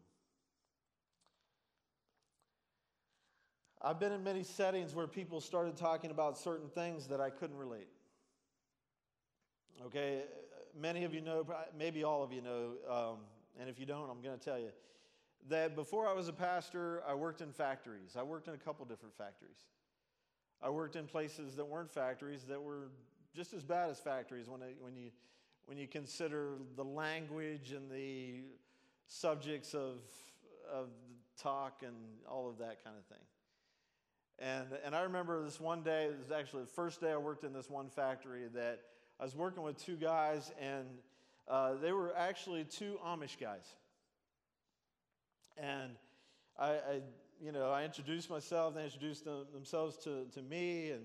I've 3.81 4.01
been 4.01 4.11
in 4.11 4.25
many 4.25 4.43
settings 4.43 4.93
where 4.93 5.07
people 5.07 5.41
started 5.41 5.77
talking 5.77 6.11
about 6.11 6.37
certain 6.37 6.69
things 6.69 7.07
that 7.07 7.21
I 7.21 7.31
couldn't 7.31 7.59
relate. 7.59 7.87
Okay, 9.85 10.23
many 10.79 11.05
of 11.05 11.15
you 11.15 11.21
know, 11.21 11.47
maybe 11.79 12.05
all 12.05 12.23
of 12.23 12.33
you 12.33 12.43
know, 12.43 12.73
um, 12.91 13.17
and 13.59 13.69
if 13.69 13.79
you 13.79 13.87
don't, 13.87 14.11
I'm 14.11 14.21
going 14.21 14.39
to 14.39 14.45
tell 14.45 14.59
you 14.59 14.71
that 15.49 15.77
before 15.77 16.09
I 16.09 16.13
was 16.13 16.29
a 16.29 16.33
pastor, 16.33 17.03
I 17.07 17.15
worked 17.15 17.41
in 17.41 17.53
factories. 17.53 18.17
I 18.19 18.23
worked 18.23 18.49
in 18.49 18.55
a 18.55 18.59
couple 18.59 18.85
different 18.85 19.17
factories. 19.17 19.59
I 20.63 20.71
worked 20.71 20.97
in 20.97 21.07
places 21.07 21.55
that 21.57 21.67
weren't 21.67 21.91
factories 21.91 22.43
that 22.45 22.61
were 22.61 22.89
just 23.35 23.53
as 23.53 23.63
bad 23.63 23.91
as 23.91 24.01
factories 24.01 24.49
when, 24.49 24.61
when, 24.81 24.97
you, 24.97 25.11
when 25.67 25.79
you 25.79 25.87
consider 25.87 26.55
the 26.75 26.85
language 26.85 27.73
and 27.73 27.91
the 27.91 28.41
subjects 29.07 29.75
of, 29.75 29.99
of 30.73 30.89
talk 31.41 31.83
and 31.85 31.95
all 32.29 32.49
of 32.49 32.59
that 32.59 32.83
kind 32.83 32.97
of 32.97 33.05
thing. 33.05 33.25
And, 34.39 34.67
and 34.85 34.95
I 34.95 35.03
remember 35.03 35.43
this 35.45 35.61
one 35.61 35.83
day, 35.83 36.05
it 36.05 36.19
was 36.19 36.31
actually 36.31 36.63
the 36.63 36.71
first 36.71 37.01
day 37.01 37.13
I 37.13 37.17
worked 37.17 37.45
in 37.45 37.53
this 37.53 37.71
one 37.71 37.89
factory 37.89 38.43
that 38.55 38.81
I 39.19 39.25
was 39.25 39.35
working 39.35 39.63
with 39.63 39.83
two 39.83 39.97
guys, 39.97 40.53
and 40.61 40.87
uh, 41.49 41.75
they 41.75 41.93
were 41.93 42.15
actually 42.15 42.65
two 42.65 42.99
Amish 43.05 43.39
guys. 43.41 43.65
And 45.57 45.93
I, 46.59 46.69
I, 46.69 47.01
you 47.41 47.51
know, 47.51 47.71
I 47.71 47.85
introduced 47.85 48.29
myself, 48.29 48.75
they 48.75 48.85
introduced 48.85 49.25
them, 49.25 49.47
themselves 49.55 49.97
to, 50.05 50.27
to 50.35 50.43
me, 50.43 50.91
and 50.91 51.05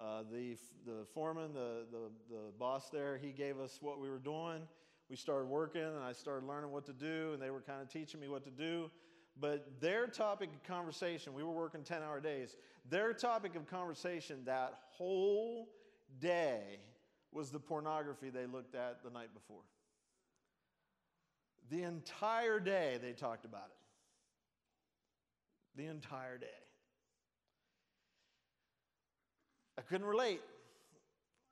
uh, 0.00 0.24
the, 0.32 0.56
the 0.84 1.04
foreman, 1.14 1.52
the, 1.52 1.86
the, 1.92 2.10
the 2.28 2.40
boss 2.58 2.90
there, 2.90 3.16
he 3.16 3.30
gave 3.30 3.60
us 3.60 3.78
what 3.80 4.00
we 4.00 4.10
were 4.10 4.18
doing. 4.18 4.62
We 5.08 5.14
started 5.14 5.46
working, 5.46 5.82
and 5.82 6.02
I 6.02 6.12
started 6.12 6.48
learning 6.48 6.72
what 6.72 6.86
to 6.86 6.92
do, 6.92 7.30
and 7.34 7.40
they 7.40 7.50
were 7.50 7.60
kind 7.60 7.80
of 7.80 7.88
teaching 7.88 8.18
me 8.18 8.26
what 8.26 8.42
to 8.44 8.50
do. 8.50 8.90
But 9.40 9.80
their 9.80 10.08
topic 10.08 10.50
of 10.52 10.64
conversation, 10.64 11.34
we 11.34 11.44
were 11.44 11.52
working 11.52 11.84
10 11.84 12.02
hour 12.02 12.18
days, 12.18 12.56
their 12.90 13.12
topic 13.12 13.54
of 13.54 13.68
conversation 13.68 14.40
that 14.44 14.74
whole 14.90 15.68
day 16.20 16.80
was 17.34 17.50
the 17.50 17.58
pornography 17.58 18.30
they 18.30 18.46
looked 18.46 18.74
at 18.74 19.02
the 19.02 19.10
night 19.10 19.34
before. 19.34 19.62
The 21.70 21.82
entire 21.82 22.60
day 22.60 22.98
they 23.02 23.12
talked 23.12 23.44
about 23.44 23.66
it. 23.66 23.76
The 25.76 25.86
entire 25.86 26.38
day. 26.38 26.46
I 29.76 29.82
couldn't 29.82 30.06
relate. 30.06 30.40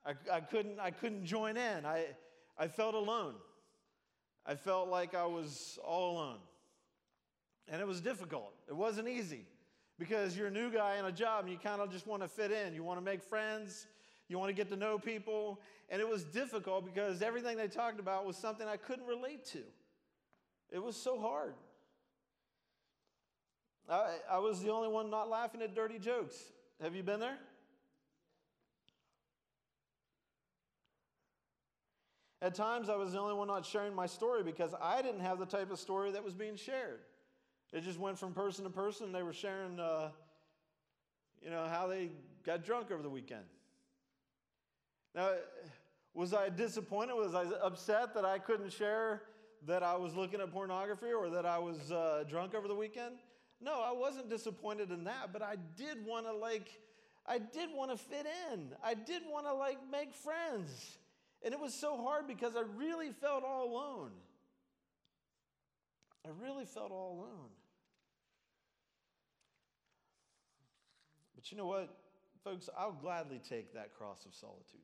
I, 0.06 0.14
I, 0.32 0.40
couldn't, 0.40 0.78
I 0.78 0.92
couldn't 0.92 1.24
join 1.24 1.56
in. 1.56 1.84
I, 1.84 2.06
I 2.56 2.68
felt 2.68 2.94
alone. 2.94 3.34
I 4.46 4.54
felt 4.54 4.88
like 4.88 5.14
I 5.14 5.26
was 5.26 5.78
all 5.84 6.16
alone. 6.16 6.38
And 7.68 7.80
it 7.80 7.86
was 7.86 8.00
difficult. 8.00 8.52
It 8.68 8.76
wasn't 8.76 9.08
easy 9.08 9.46
because 9.98 10.36
you're 10.36 10.48
a 10.48 10.52
new 10.52 10.70
guy 10.70 10.96
in 10.96 11.04
a 11.04 11.12
job 11.12 11.44
and 11.44 11.52
you 11.52 11.58
kind 11.58 11.80
of 11.80 11.90
just 11.90 12.06
want 12.06 12.22
to 12.22 12.28
fit 12.28 12.50
in. 12.50 12.74
You 12.74 12.82
want 12.82 12.98
to 12.98 13.04
make 13.04 13.22
friends. 13.22 13.86
You 14.32 14.38
want 14.38 14.48
to 14.48 14.54
get 14.54 14.70
to 14.70 14.76
know 14.76 14.98
people. 14.98 15.60
And 15.90 16.00
it 16.00 16.08
was 16.08 16.24
difficult 16.24 16.86
because 16.86 17.20
everything 17.20 17.58
they 17.58 17.68
talked 17.68 18.00
about 18.00 18.24
was 18.24 18.34
something 18.34 18.66
I 18.66 18.78
couldn't 18.78 19.06
relate 19.06 19.44
to. 19.52 19.58
It 20.70 20.82
was 20.82 20.96
so 20.96 21.20
hard. 21.20 21.52
I, 23.90 24.14
I 24.30 24.38
was 24.38 24.62
the 24.62 24.70
only 24.70 24.88
one 24.88 25.10
not 25.10 25.28
laughing 25.28 25.60
at 25.60 25.74
dirty 25.74 25.98
jokes. 25.98 26.36
Have 26.80 26.96
you 26.96 27.02
been 27.02 27.20
there? 27.20 27.36
At 32.40 32.54
times, 32.54 32.88
I 32.88 32.96
was 32.96 33.12
the 33.12 33.18
only 33.18 33.34
one 33.34 33.48
not 33.48 33.66
sharing 33.66 33.94
my 33.94 34.06
story 34.06 34.42
because 34.42 34.74
I 34.80 35.02
didn't 35.02 35.20
have 35.20 35.38
the 35.38 35.44
type 35.44 35.70
of 35.70 35.78
story 35.78 36.10
that 36.12 36.24
was 36.24 36.32
being 36.32 36.56
shared. 36.56 37.00
It 37.70 37.82
just 37.82 37.98
went 37.98 38.18
from 38.18 38.32
person 38.32 38.64
to 38.64 38.70
person. 38.70 39.12
They 39.12 39.22
were 39.22 39.34
sharing, 39.34 39.78
uh, 39.78 40.08
you 41.42 41.50
know, 41.50 41.66
how 41.68 41.86
they 41.86 42.12
got 42.46 42.64
drunk 42.64 42.90
over 42.90 43.02
the 43.02 43.10
weekend. 43.10 43.44
Now, 45.14 45.30
was 46.14 46.34
I 46.34 46.48
disappointed? 46.48 47.14
Was 47.14 47.34
I 47.34 47.44
upset 47.62 48.14
that 48.14 48.24
I 48.24 48.38
couldn't 48.38 48.72
share 48.72 49.22
that 49.66 49.82
I 49.82 49.96
was 49.96 50.14
looking 50.14 50.40
at 50.40 50.52
pornography 50.52 51.12
or 51.12 51.30
that 51.30 51.46
I 51.46 51.58
was 51.58 51.90
uh, 51.90 52.24
drunk 52.28 52.54
over 52.54 52.68
the 52.68 52.74
weekend? 52.74 53.16
No, 53.60 53.80
I 53.80 53.92
wasn't 53.92 54.28
disappointed 54.28 54.90
in 54.90 55.04
that, 55.04 55.32
but 55.32 55.40
I 55.40 55.54
did 55.76 56.04
want 56.04 56.26
to 56.26 56.32
like, 56.32 56.68
I 57.26 57.38
did 57.38 57.70
want 57.72 57.92
to 57.92 57.96
fit 57.96 58.26
in. 58.52 58.72
I 58.82 58.94
did 58.94 59.22
want 59.30 59.46
to 59.46 59.54
like 59.54 59.78
make 59.90 60.14
friends. 60.14 60.98
And 61.44 61.54
it 61.54 61.60
was 61.60 61.72
so 61.74 61.96
hard 61.96 62.26
because 62.26 62.56
I 62.56 62.62
really 62.76 63.10
felt 63.10 63.44
all 63.44 63.70
alone. 63.70 64.10
I 66.24 66.30
really 66.40 66.64
felt 66.64 66.90
all 66.90 67.18
alone. 67.18 67.50
But 71.34 71.50
you 71.50 71.56
know 71.56 71.66
what, 71.66 71.96
folks? 72.44 72.68
I'll 72.76 72.92
gladly 72.92 73.40
take 73.48 73.74
that 73.74 73.94
cross 73.94 74.24
of 74.26 74.34
solitude. 74.34 74.80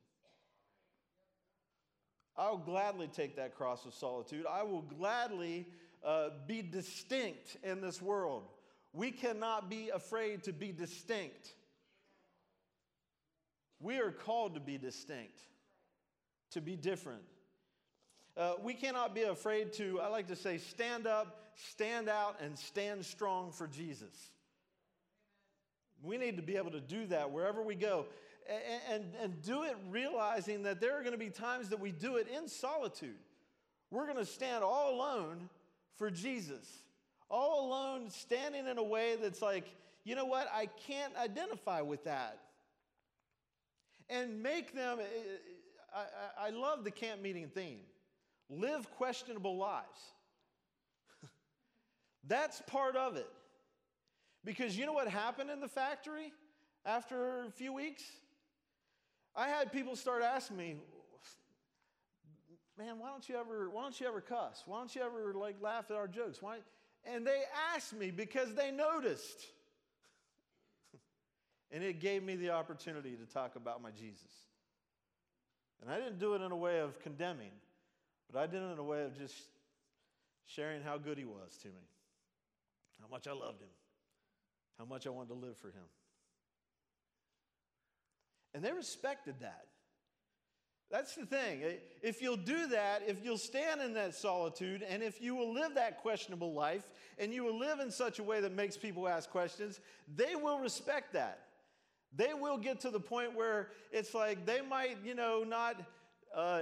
I'll 2.39 2.57
gladly 2.57 3.07
take 3.07 3.35
that 3.35 3.55
cross 3.55 3.85
of 3.85 3.93
solitude. 3.93 4.45
I 4.49 4.63
will 4.63 4.81
gladly 4.81 5.67
uh, 6.05 6.29
be 6.47 6.61
distinct 6.61 7.57
in 7.63 7.81
this 7.81 8.01
world. 8.01 8.43
We 8.93 9.11
cannot 9.11 9.69
be 9.69 9.89
afraid 9.89 10.43
to 10.43 10.53
be 10.53 10.71
distinct. 10.71 11.53
We 13.81 13.99
are 13.99 14.11
called 14.11 14.53
to 14.53 14.61
be 14.61 14.77
distinct 14.77 15.37
to 16.51 16.61
be 16.61 16.75
different. 16.75 17.21
Uh, 18.37 18.53
we 18.63 18.73
cannot 18.73 19.13
be 19.13 19.23
afraid 19.23 19.73
to, 19.73 19.99
I 19.99 20.07
like 20.07 20.27
to 20.27 20.35
say, 20.35 20.57
stand 20.57 21.07
up, 21.07 21.51
stand 21.55 22.07
out, 22.07 22.39
and 22.41 22.57
stand 22.57 23.05
strong 23.05 23.51
for 23.51 23.67
Jesus. 23.67 24.31
We 26.01 26.17
need 26.17 26.37
to 26.37 26.41
be 26.41 26.55
able 26.55 26.71
to 26.71 26.79
do 26.79 27.05
that 27.07 27.31
wherever 27.31 27.61
we 27.61 27.75
go. 27.75 28.05
And, 28.89 29.05
and, 29.21 29.41
do 29.43 29.61
it 29.61 29.77
realizing 29.91 30.63
that 30.63 30.81
there 30.81 30.97
are 30.97 31.01
going 31.01 31.11
to 31.11 31.19
be 31.19 31.29
times 31.29 31.69
that 31.69 31.79
we 31.79 31.91
do 31.91 32.15
it 32.15 32.27
in 32.27 32.47
solitude. 32.47 33.19
We're 33.91 34.05
going 34.05 34.17
to 34.17 34.25
stand 34.25 34.63
all 34.63 34.95
alone 34.95 35.49
for 35.97 36.09
Jesus. 36.09 36.67
All 37.29 37.67
alone, 37.67 38.09
standing 38.09 38.65
in 38.65 38.79
a 38.79 38.83
way 38.83 39.17
that's 39.21 39.41
like, 39.41 39.75
you 40.03 40.15
know 40.15 40.25
what, 40.25 40.49
I 40.51 40.67
can't 40.87 41.15
identify 41.15 41.81
with 41.81 42.05
that. 42.05 42.39
And 44.09 44.41
make 44.41 44.73
them, 44.73 44.97
eh, 44.99 45.05
I, 45.95 46.47
I 46.47 46.49
love 46.49 46.83
the 46.83 46.91
camp 46.91 47.21
meeting 47.21 47.49
theme 47.49 47.81
live 48.49 48.89
questionable 48.91 49.57
lives. 49.57 49.99
That's 52.27 52.61
part 52.67 52.95
of 52.95 53.15
it. 53.15 53.29
Because 54.43 54.77
you 54.77 54.85
know 54.85 54.93
what 54.93 55.07
happened 55.07 55.49
in 55.49 55.59
the 55.59 55.67
factory 55.67 56.31
after 56.85 57.43
a 57.43 57.51
few 57.51 57.73
weeks? 57.73 58.03
I 59.35 59.47
had 59.47 59.71
people 59.71 59.95
start 59.95 60.21
asking 60.23 60.57
me, 60.57 60.75
man, 62.77 62.97
why 62.97 63.09
don't 63.09 63.27
you 63.27 63.35
ever, 63.35 63.69
why 63.69 63.83
don't 63.83 63.99
you 63.99 64.07
ever 64.07 64.21
cuss? 64.21 64.63
Why 64.65 64.79
don't 64.79 64.93
you 64.95 65.01
ever 65.01 65.33
like 65.33 65.57
laugh 65.61 65.91
at 65.91 65.97
our 65.97 66.07
jokes? 66.07 66.41
Why? 66.41 66.57
And 67.05 67.25
they 67.25 67.43
asked 67.75 67.93
me 67.93 68.11
because 68.11 68.55
they 68.55 68.71
noticed. 68.71 69.45
and 71.71 71.83
it 71.83 71.99
gave 71.99 72.23
me 72.23 72.35
the 72.35 72.51
opportunity 72.51 73.15
to 73.15 73.25
talk 73.31 73.55
about 73.55 73.81
my 73.81 73.91
Jesus. 73.91 74.31
And 75.81 75.91
I 75.91 75.97
didn't 75.97 76.19
do 76.19 76.33
it 76.33 76.41
in 76.41 76.51
a 76.51 76.57
way 76.57 76.79
of 76.79 76.99
condemning, 76.99 77.51
but 78.31 78.39
I 78.39 78.47
did 78.47 78.61
it 78.61 78.71
in 78.71 78.77
a 78.77 78.83
way 78.83 79.03
of 79.03 79.17
just 79.17 79.35
sharing 80.45 80.81
how 80.81 80.97
good 80.97 81.17
he 81.17 81.25
was 81.25 81.57
to 81.61 81.67
me, 81.67 81.87
how 82.99 83.07
much 83.09 83.27
I 83.27 83.33
loved 83.33 83.61
him, 83.61 83.69
how 84.77 84.85
much 84.85 85.05
I 85.07 85.09
wanted 85.09 85.29
to 85.29 85.35
live 85.35 85.57
for 85.57 85.67
him. 85.67 85.85
And 88.53 88.63
they 88.63 88.71
respected 88.71 89.35
that. 89.41 89.65
That's 90.91 91.13
the 91.13 91.25
thing. 91.25 91.61
If 92.01 92.19
you'll 92.21 92.35
do 92.35 92.67
that, 92.67 93.03
if 93.05 93.23
you'll 93.23 93.37
stand 93.37 93.79
in 93.81 93.93
that 93.93 94.15
solitude, 94.15 94.81
and 94.81 95.03
if 95.03 95.21
you 95.21 95.35
will 95.35 95.53
live 95.53 95.75
that 95.75 95.99
questionable 95.99 96.53
life, 96.53 96.83
and 97.19 97.31
you 97.31 97.43
will 97.43 97.57
live 97.57 97.79
in 97.79 97.91
such 97.91 98.17
a 98.17 98.23
way 98.23 98.41
that 98.41 98.53
makes 98.53 98.75
people 98.75 99.07
ask 99.07 99.29
questions, 99.29 99.79
they 100.15 100.35
will 100.35 100.57
respect 100.57 101.13
that. 101.13 101.41
They 102.15 102.33
will 102.33 102.57
get 102.57 102.79
to 102.81 102.89
the 102.89 102.99
point 102.99 103.35
where 103.35 103.69
it's 103.91 104.15
like 104.15 104.47
they 104.47 104.61
might, 104.61 104.97
you 105.05 105.13
know, 105.13 105.43
not 105.47 105.75
uh, 106.35 106.61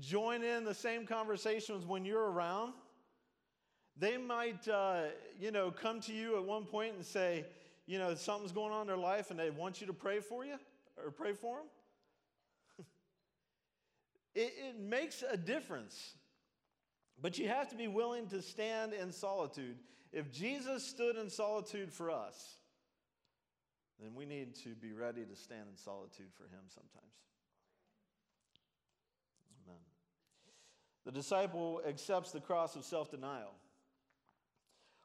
join 0.00 0.42
in 0.42 0.64
the 0.64 0.72
same 0.74 1.06
conversations 1.06 1.84
when 1.84 2.06
you're 2.06 2.30
around. 2.30 2.72
They 3.98 4.16
might, 4.16 4.66
uh, 4.66 5.02
you 5.38 5.50
know, 5.50 5.70
come 5.70 6.00
to 6.02 6.12
you 6.14 6.36
at 6.36 6.44
one 6.44 6.64
point 6.64 6.94
and 6.94 7.04
say, 7.04 7.44
you 7.86 7.98
know, 7.98 8.14
something's 8.14 8.52
going 8.52 8.72
on 8.72 8.82
in 8.82 8.86
their 8.86 8.96
life 8.96 9.30
and 9.30 9.38
they 9.38 9.50
want 9.50 9.82
you 9.82 9.86
to 9.88 9.92
pray 9.92 10.20
for 10.20 10.42
you 10.46 10.54
or 11.04 11.10
pray 11.10 11.32
for 11.32 11.56
them. 11.56 12.86
it, 14.34 14.52
it 14.68 14.80
makes 14.80 15.22
a 15.28 15.36
difference. 15.36 16.14
But 17.20 17.38
you 17.38 17.48
have 17.48 17.68
to 17.70 17.76
be 17.76 17.88
willing 17.88 18.26
to 18.28 18.40
stand 18.40 18.92
in 18.92 19.12
solitude. 19.12 19.76
If 20.12 20.32
Jesus 20.32 20.84
stood 20.84 21.16
in 21.16 21.28
solitude 21.28 21.92
for 21.92 22.10
us, 22.10 22.56
then 24.00 24.14
we 24.14 24.24
need 24.24 24.54
to 24.64 24.70
be 24.70 24.92
ready 24.92 25.24
to 25.24 25.36
stand 25.36 25.64
in 25.70 25.76
solitude 25.76 26.32
for 26.36 26.44
him 26.44 26.62
sometimes. 26.68 27.12
Amen. 29.66 29.80
The 31.04 31.12
disciple 31.12 31.82
accepts 31.86 32.32
the 32.32 32.40
cross 32.40 32.76
of 32.76 32.84
self 32.84 33.10
denial. 33.10 33.52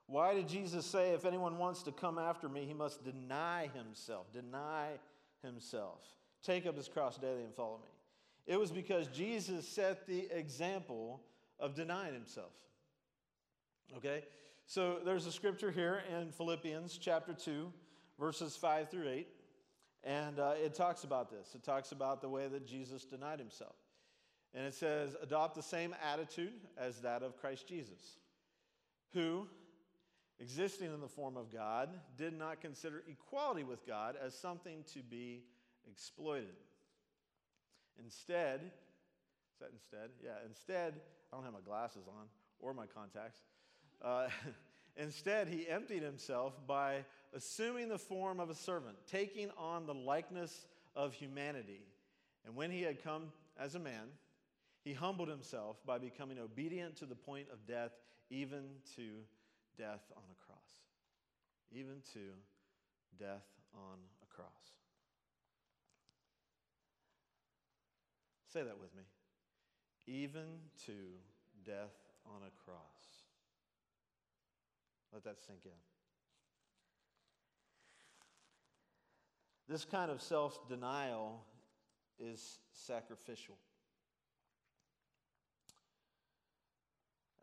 Why 0.08 0.36
did 0.36 0.48
Jesus 0.48 0.86
say, 0.86 1.12
if 1.12 1.26
anyone 1.26 1.58
wants 1.58 1.82
to 1.84 1.92
come 1.92 2.20
after 2.20 2.48
me, 2.48 2.66
he 2.66 2.74
must 2.74 3.04
deny 3.04 3.70
himself? 3.74 4.32
Deny 4.32 5.00
himself. 5.44 6.02
Take 6.44 6.66
up 6.66 6.76
his 6.76 6.88
cross 6.88 7.18
daily 7.18 7.44
and 7.44 7.54
follow 7.54 7.78
me. 7.78 7.90
It 8.48 8.60
was 8.60 8.72
because 8.72 9.08
Jesus 9.08 9.68
set 9.68 10.06
the 10.06 10.28
example 10.32 11.22
of 11.60 11.74
denying 11.74 12.14
himself. 12.14 12.52
Okay? 13.98 14.24
So 14.68 14.98
there's 15.04 15.26
a 15.26 15.32
scripture 15.32 15.72
here 15.72 16.04
in 16.16 16.32
Philippians 16.32 16.98
chapter 16.98 17.34
2, 17.34 17.72
verses 18.20 18.56
5 18.56 18.90
through 18.90 19.10
8. 19.10 19.28
And 20.04 20.40
uh, 20.40 20.54
it 20.64 20.76
talks 20.76 21.04
about 21.04 21.32
this. 21.32 21.56
It 21.56 21.64
talks 21.64 21.92
about 21.92 22.22
the 22.22 22.30
way 22.30 22.48
that 22.48 22.68
Jesus 22.68 23.06
denied 23.06 23.40
himself. 23.40 23.76
And 24.54 24.66
it 24.66 24.74
says, 24.74 25.16
adopt 25.22 25.56
the 25.56 25.64
same 25.64 25.96
attitude 26.04 26.54
as 26.78 27.02
that 27.02 27.24
of 27.24 27.38
Christ 27.38 27.68
Jesus, 27.68 28.20
who, 29.14 29.48
existing 30.40 30.94
in 30.94 31.02
the 31.02 31.08
form 31.08 31.38
of 31.38 31.52
God, 31.52 31.90
did 32.18 32.38
not 32.38 32.62
consider 32.62 33.04
equality 33.10 33.64
with 33.64 33.86
God 33.88 34.16
as 34.22 34.38
something 34.38 34.84
to 34.94 35.00
be 35.00 35.44
exploited. 35.90 36.56
Instead, 38.04 38.60
is 38.62 39.60
that 39.62 39.70
instead? 39.72 40.10
Yeah, 40.24 40.32
instead, 40.46 40.96
I 41.32 41.36
don't 41.36 41.46
have 41.46 41.54
my 41.54 41.62
glasses 41.66 42.04
on 42.08 42.26
or 42.60 42.74
my 42.74 42.86
contacts. 42.86 43.40
Uh, 44.02 44.28
instead, 44.98 45.48
he 45.48 45.68
emptied 45.68 46.04
himself 46.04 46.54
by 46.68 47.06
assuming 47.34 47.88
the 47.88 47.98
form 47.98 48.40
of 48.40 48.50
a 48.50 48.56
servant, 48.56 48.98
taking 49.10 49.50
on 49.58 49.86
the 49.86 49.94
likeness 49.94 50.66
of 50.96 51.14
humanity. 51.14 51.82
And 52.46 52.56
when 52.56 52.72
he 52.72 52.82
had 52.82 53.04
come 53.04 53.32
as 53.58 53.76
a 53.76 53.80
man, 53.80 54.08
he 54.84 54.94
humbled 54.94 55.30
himself 55.30 55.78
by 55.86 55.98
becoming 55.98 56.38
obedient 56.40 56.98
to 56.98 57.06
the 57.06 57.16
point 57.16 57.48
of 57.52 57.66
death, 57.66 57.92
even 58.30 58.64
to 58.96 59.14
death 59.78 60.12
on 60.16 60.24
a 60.32 60.46
cross. 60.46 60.58
Even 61.72 62.02
to 62.14 62.20
death 63.20 63.46
on 63.74 63.98
a 64.24 64.36
cross. 64.36 64.48
Say 68.52 68.64
that 68.64 68.80
with 68.80 68.96
me. 68.96 69.04
Even 70.08 70.46
to 70.86 70.94
death 71.66 71.96
on 72.26 72.42
a 72.42 72.52
cross. 72.64 73.26
Let 75.12 75.24
that 75.24 75.42
sink 75.46 75.60
in. 75.66 75.72
This 79.68 79.84
kind 79.84 80.12
of 80.12 80.22
self 80.22 80.68
denial 80.70 81.44
is 82.20 82.60
sacrificial. 82.72 83.56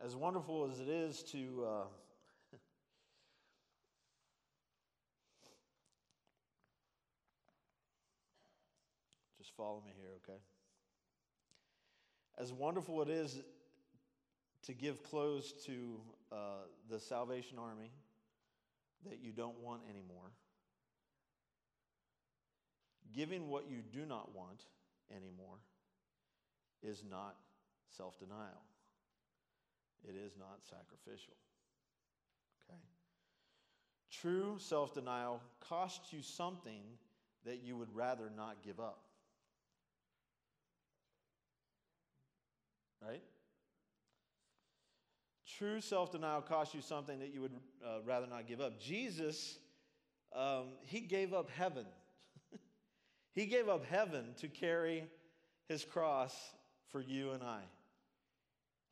As 0.03 0.15
wonderful 0.15 0.69
as 0.71 0.79
it 0.79 0.89
is 0.89 1.23
to 1.31 1.65
uh, 1.67 1.83
follow 9.57 9.81
me 9.85 9.93
here, 9.97 10.11
okay? 10.23 10.39
As 12.37 12.51
wonderful 12.51 13.01
it 13.01 13.09
is 13.09 13.41
to 14.63 14.73
give 14.73 15.03
clothes 15.03 15.53
to 15.65 15.99
uh, 16.31 16.35
the 16.89 16.99
Salvation 16.99 17.57
Army 17.59 17.91
that 19.05 19.19
you 19.21 19.31
don't 19.31 19.59
want 19.59 19.81
anymore 19.89 20.31
giving 23.13 23.49
what 23.49 23.69
you 23.69 23.77
do 23.91 24.05
not 24.05 24.35
want 24.35 24.65
anymore 25.11 25.57
is 26.81 27.03
not 27.09 27.35
self 27.95 28.19
denial, 28.19 28.63
it 30.07 30.15
is 30.15 30.33
not 30.37 30.59
sacrificial. 30.63 31.35
Okay? 32.69 32.79
True 34.11 34.55
self 34.57 34.93
denial 34.93 35.41
costs 35.59 36.11
you 36.11 36.21
something 36.21 36.83
that 37.45 37.61
you 37.63 37.77
would 37.77 37.93
rather 37.93 38.31
not 38.35 38.63
give 38.63 38.79
up. 38.79 39.05
Right? 43.05 43.23
True 45.57 45.81
self 45.81 46.11
denial 46.11 46.41
costs 46.41 46.73
you 46.73 46.81
something 46.81 47.19
that 47.19 47.33
you 47.33 47.41
would 47.41 47.51
uh, 47.85 47.99
rather 48.05 48.27
not 48.27 48.47
give 48.47 48.61
up. 48.61 48.79
Jesus, 48.79 49.57
um, 50.35 50.69
he 50.81 50.99
gave 50.99 51.33
up 51.33 51.49
heaven. 51.49 51.85
he 53.33 53.45
gave 53.45 53.69
up 53.69 53.85
heaven 53.85 54.33
to 54.39 54.47
carry 54.47 55.05
his 55.67 55.83
cross 55.85 56.35
for 56.91 57.01
you 57.01 57.31
and 57.31 57.43
I. 57.43 57.59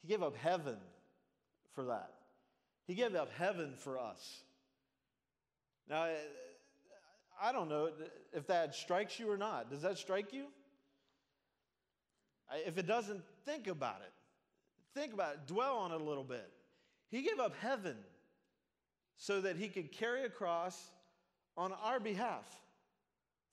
He 0.02 0.08
gave 0.08 0.24
up 0.24 0.36
heaven 0.36 0.78
for 1.74 1.86
that. 1.86 2.14
He 2.86 2.96
gave 2.96 3.16
up 3.16 3.30
heaven 3.38 3.74
for 3.78 4.00
us. 4.00 4.44
Now, 5.90 6.08
I 7.42 7.52
don't 7.52 7.70
know 7.70 7.90
if 8.34 8.48
that 8.48 8.76
strikes 8.76 9.20
you 9.20 9.30
or 9.30 9.38
not. 9.38 9.70
Does 9.70 9.82
that 9.82 9.98
strike 9.98 10.34
you? 10.34 10.46
If 12.54 12.78
it 12.78 12.88
doesn't, 12.88 13.22
think 13.46 13.68
about 13.68 14.02
it. 14.02 14.12
Think 14.94 15.14
about 15.14 15.34
it. 15.34 15.48
Dwell 15.48 15.78
on 15.78 15.92
it 15.92 16.02
a 16.02 16.04
little 16.04 16.24
bit. 16.24 16.50
He 17.10 17.22
gave 17.22 17.40
up 17.40 17.56
heaven 17.62 17.98
so 19.18 19.42
that 19.42 19.56
he 19.56 19.68
could 19.68 19.92
carry 19.92 20.24
a 20.24 20.30
cross 20.30 20.92
on 21.58 21.74
our 21.84 22.00
behalf 22.00 22.46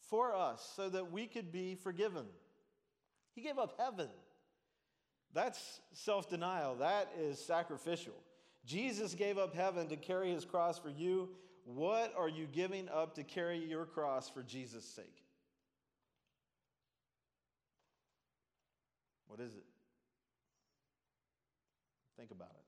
for 0.09 0.35
us 0.35 0.73
so 0.77 0.89
that 0.89 1.13
we 1.13 1.27
could 1.27 1.53
be 1.53 1.75
forgiven. 1.75 2.25
He 3.35 3.43
gave 3.43 3.59
up 3.59 3.75
heaven. 3.79 4.09
That's 5.35 5.81
self 5.93 6.29
denial, 6.29 6.77
that 6.77 7.13
is 7.19 7.39
sacrificial. 7.39 8.15
Jesus 8.65 9.15
gave 9.15 9.39
up 9.39 9.55
heaven 9.55 9.89
to 9.89 9.97
carry 9.97 10.33
his 10.33 10.45
cross 10.45 10.79
for 10.79 10.91
you. 10.91 11.29
What 11.65 12.15
are 12.17 12.29
you 12.29 12.47
giving 12.47 12.89
up 12.89 13.15
to 13.17 13.23
carry 13.23 13.59
your 13.59 13.85
cross 13.85 14.29
for 14.29 14.43
Jesus' 14.43 14.85
sake? 14.85 15.23
What 19.29 19.41
is 19.41 19.55
it? 19.55 19.65
Think 22.17 22.31
about 22.33 22.51
it. 22.51 22.65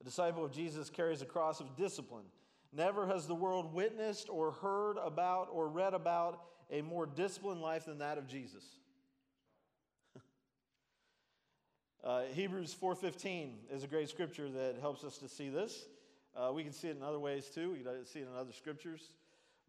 A 0.00 0.04
disciple 0.04 0.44
of 0.44 0.52
Jesus 0.52 0.90
carries 0.90 1.22
a 1.22 1.26
cross 1.26 1.60
of 1.60 1.76
discipline. 1.76 2.24
Never 2.72 3.06
has 3.06 3.26
the 3.26 3.34
world 3.34 3.72
witnessed 3.72 4.28
or 4.28 4.50
heard 4.50 4.96
about 4.98 5.48
or 5.52 5.68
read 5.68 5.94
about 5.94 6.40
a 6.70 6.82
more 6.82 7.06
disciplined 7.06 7.60
life 7.60 7.84
than 7.84 7.98
that 7.98 8.18
of 8.18 8.26
Jesus. 8.26 8.64
uh, 12.04 12.22
Hebrews 12.32 12.74
4:15 12.74 13.52
is 13.70 13.84
a 13.84 13.86
great 13.86 14.08
scripture 14.08 14.50
that 14.50 14.76
helps 14.80 15.04
us 15.04 15.18
to 15.18 15.28
see 15.28 15.48
this. 15.48 15.86
Uh, 16.36 16.50
we 16.52 16.64
can 16.64 16.72
see 16.72 16.88
it 16.88 16.96
in 16.96 17.02
other 17.02 17.20
ways 17.20 17.48
too. 17.48 17.72
We 17.72 17.78
can 17.78 18.04
see 18.04 18.20
it 18.20 18.28
in 18.30 18.36
other 18.36 18.52
scriptures. 18.52 19.12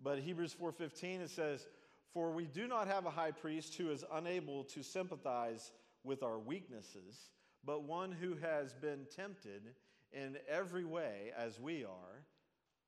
But 0.02 0.20
Hebrews 0.20 0.56
4:15 0.60 1.22
it 1.22 1.30
says, 1.30 1.68
"For 2.14 2.32
we 2.32 2.46
do 2.46 2.68
not 2.68 2.88
have 2.88 3.06
a 3.06 3.10
high 3.10 3.32
priest 3.32 3.76
who 3.76 3.92
is 3.92 4.04
unable 4.12 4.64
to 4.66 4.84
sympathize 4.84 5.72
with 6.04 6.24
our 6.24 6.40
weaknesses, 6.40 7.32
but 7.64 7.84
one 7.84 8.12
who 8.12 8.36
has 8.36 8.74
been 8.74 9.06
tempted 9.16 9.74
in 10.14 10.38
every 10.48 10.86
way 10.86 11.32
as 11.38 11.60
we 11.60 11.84
are. 11.84 12.26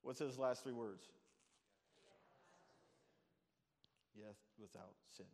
What's 0.01 0.19
his 0.19 0.37
last 0.37 0.63
three 0.63 0.73
words? 0.73 1.03
Yet 4.15 4.35
without 4.59 4.95
sin. 5.15 5.25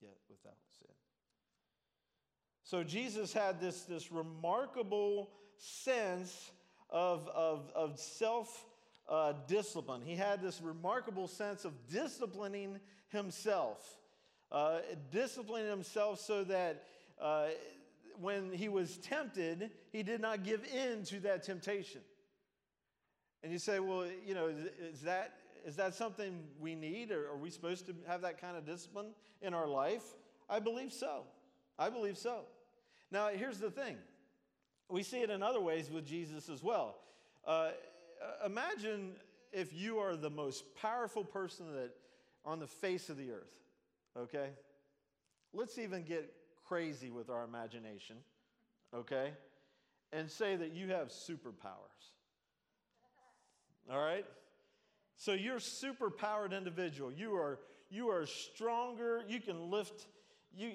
Yet 0.00 0.16
without 0.28 0.58
sin. 0.78 0.94
So 2.62 2.84
Jesus 2.84 3.32
had 3.32 3.60
this, 3.60 3.82
this 3.84 4.12
remarkable 4.12 5.30
sense 5.56 6.50
of, 6.90 7.26
of, 7.28 7.70
of 7.74 7.98
self 7.98 8.66
uh, 9.08 9.32
discipline. 9.46 10.02
He 10.02 10.14
had 10.14 10.42
this 10.42 10.60
remarkable 10.60 11.28
sense 11.28 11.64
of 11.64 11.72
disciplining 11.90 12.78
himself, 13.08 13.96
uh, 14.52 14.78
disciplining 15.10 15.68
himself 15.68 16.20
so 16.20 16.44
that 16.44 16.84
uh, 17.20 17.46
when 18.20 18.52
he 18.52 18.68
was 18.68 18.98
tempted, 18.98 19.70
he 19.90 20.02
did 20.02 20.20
not 20.20 20.44
give 20.44 20.64
in 20.74 21.04
to 21.04 21.20
that 21.20 21.42
temptation. 21.42 22.00
And 23.42 23.52
you 23.52 23.58
say, 23.58 23.78
well, 23.78 24.06
you 24.26 24.34
know, 24.34 24.52
is 24.92 25.00
that, 25.02 25.34
is 25.64 25.76
that 25.76 25.94
something 25.94 26.40
we 26.58 26.74
need? 26.74 27.12
Or 27.12 27.28
are 27.28 27.36
we 27.36 27.50
supposed 27.50 27.86
to 27.86 27.94
have 28.06 28.22
that 28.22 28.40
kind 28.40 28.56
of 28.56 28.66
discipline 28.66 29.12
in 29.40 29.54
our 29.54 29.68
life? 29.68 30.02
I 30.50 30.58
believe 30.58 30.92
so. 30.92 31.22
I 31.78 31.90
believe 31.90 32.18
so. 32.18 32.40
Now, 33.10 33.28
here's 33.28 33.58
the 33.58 33.70
thing 33.70 33.96
we 34.90 35.02
see 35.02 35.18
it 35.18 35.30
in 35.30 35.42
other 35.42 35.60
ways 35.60 35.90
with 35.90 36.06
Jesus 36.06 36.48
as 36.48 36.62
well. 36.62 36.96
Uh, 37.46 37.70
imagine 38.44 39.12
if 39.52 39.72
you 39.72 39.98
are 39.98 40.16
the 40.16 40.30
most 40.30 40.64
powerful 40.74 41.24
person 41.24 41.72
that 41.74 41.90
on 42.44 42.58
the 42.58 42.66
face 42.66 43.08
of 43.08 43.16
the 43.16 43.30
earth, 43.30 43.54
okay? 44.16 44.50
Let's 45.52 45.78
even 45.78 46.04
get 46.04 46.32
crazy 46.66 47.10
with 47.10 47.30
our 47.30 47.44
imagination, 47.44 48.16
okay? 48.94 49.32
And 50.12 50.30
say 50.30 50.56
that 50.56 50.72
you 50.72 50.88
have 50.88 51.08
superpowers. 51.08 52.12
All 53.90 53.98
right? 53.98 54.24
So 55.16 55.32
you're 55.32 55.56
a 55.56 55.60
superpowered 55.60 56.56
individual. 56.56 57.12
You 57.12 57.34
are 57.34 57.58
you 57.90 58.08
are 58.10 58.26
stronger. 58.26 59.22
You 59.26 59.40
can 59.40 59.70
lift. 59.70 60.06
You 60.56 60.70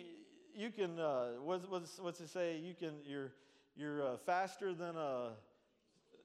you 0.56 0.70
can 0.70 1.00
uh, 1.00 1.28
what's, 1.42 1.66
what's 1.68 2.00
what's 2.00 2.20
it 2.20 2.30
say? 2.30 2.58
You 2.58 2.74
can 2.74 2.96
you're 3.06 3.32
you're 3.76 4.06
uh, 4.06 4.18
faster 4.18 4.74
than 4.74 4.96
a 4.98 5.30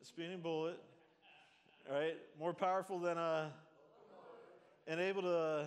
speeding 0.03 0.41
bullet. 0.41 0.81
Right? 1.91 2.17
More 2.39 2.53
powerful 2.53 2.99
than 2.99 3.17
a 3.17 3.51
and 4.87 5.01
able 5.01 5.23
to 5.23 5.67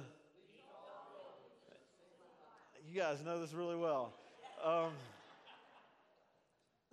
you 2.87 2.99
guys 2.99 3.23
know 3.23 3.39
this 3.39 3.53
really 3.53 3.75
well. 3.75 4.13
Um, 4.63 4.91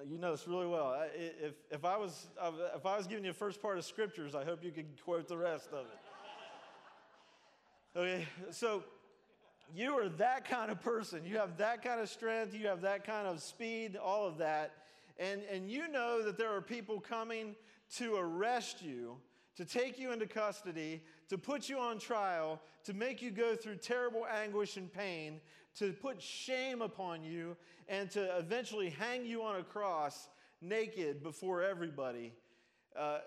you 0.09 0.17
know 0.17 0.31
this 0.31 0.47
really 0.47 0.67
well. 0.67 0.97
If, 1.15 1.55
if, 1.71 1.85
I 1.85 1.97
was, 1.97 2.29
if 2.77 2.87
I 2.87 2.97
was 2.97 3.07
giving 3.07 3.25
you 3.25 3.33
the 3.33 3.39
first 3.39 3.61
part 3.61 3.79
of 3.79 3.85
scriptures, 3.85 4.35
I 4.35 4.45
hope 4.45 4.63
you 4.63 4.71
could 4.71 4.87
quote 5.05 5.29
the 5.29 5.37
rest 5.37 5.71
of 5.73 5.87
it. 5.87 7.99
Okay, 7.99 8.27
so 8.51 8.85
you 9.75 9.99
are 9.99 10.09
that 10.11 10.49
kind 10.49 10.71
of 10.71 10.81
person. 10.81 11.27
You 11.27 11.39
have 11.39 11.59
that 11.59 11.83
kind 11.83 12.01
of 12.01 12.09
strength, 12.09 12.55
you 12.55 12.69
have 12.69 12.83
that 12.83 13.05
kind 13.05 13.27
of 13.27 13.43
speed, 13.43 13.97
all 13.97 14.27
of 14.27 14.39
that. 14.39 14.73
And, 15.19 15.43
and 15.51 15.69
you 15.69 15.89
know 15.89 16.23
that 16.23 16.39
there 16.39 16.55
are 16.55 16.63
people 16.63 17.01
coming 17.01 17.57
to 17.97 18.17
arrest 18.17 18.83
you, 18.83 19.17
to 19.57 19.65
take 19.65 19.99
you 19.99 20.13
into 20.13 20.27
custody, 20.27 21.03
to 21.29 21.39
put 21.39 21.69
you 21.69 21.79
on 21.79 21.99
trial, 21.99 22.61
to 22.85 22.95
make 22.95 23.21
you 23.21 23.31
go 23.31 23.57
through 23.57 23.77
terrible 23.77 24.27
anguish 24.27 24.77
and 24.77 24.93
pain, 24.93 25.41
to 25.77 25.93
put 25.93 26.21
shame 26.21 26.83
upon 26.83 27.23
you 27.23 27.57
and 27.89 28.11
to 28.11 28.37
eventually 28.39 28.91
hang 28.91 29.25
you 29.25 29.43
on 29.43 29.57
a 29.57 29.63
cross 29.63 30.29
naked 30.61 31.23
before 31.23 31.63
everybody. 31.63 32.33
Uh, 32.97 33.19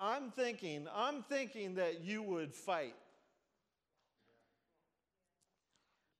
I'm 0.00 0.30
thinking, 0.30 0.86
I'm 0.94 1.22
thinking 1.22 1.74
that 1.74 2.02
you 2.02 2.22
would 2.22 2.54
fight. 2.54 2.94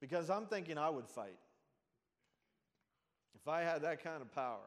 Because 0.01 0.31
I'm 0.31 0.47
thinking 0.47 0.79
I 0.79 0.89
would 0.89 1.09
fight. 1.09 1.39
If 3.35 3.47
I 3.47 3.63
had 3.63 3.83
that 3.83 4.03
kind 4.03 4.23
of 4.23 4.33
power. 4.35 4.59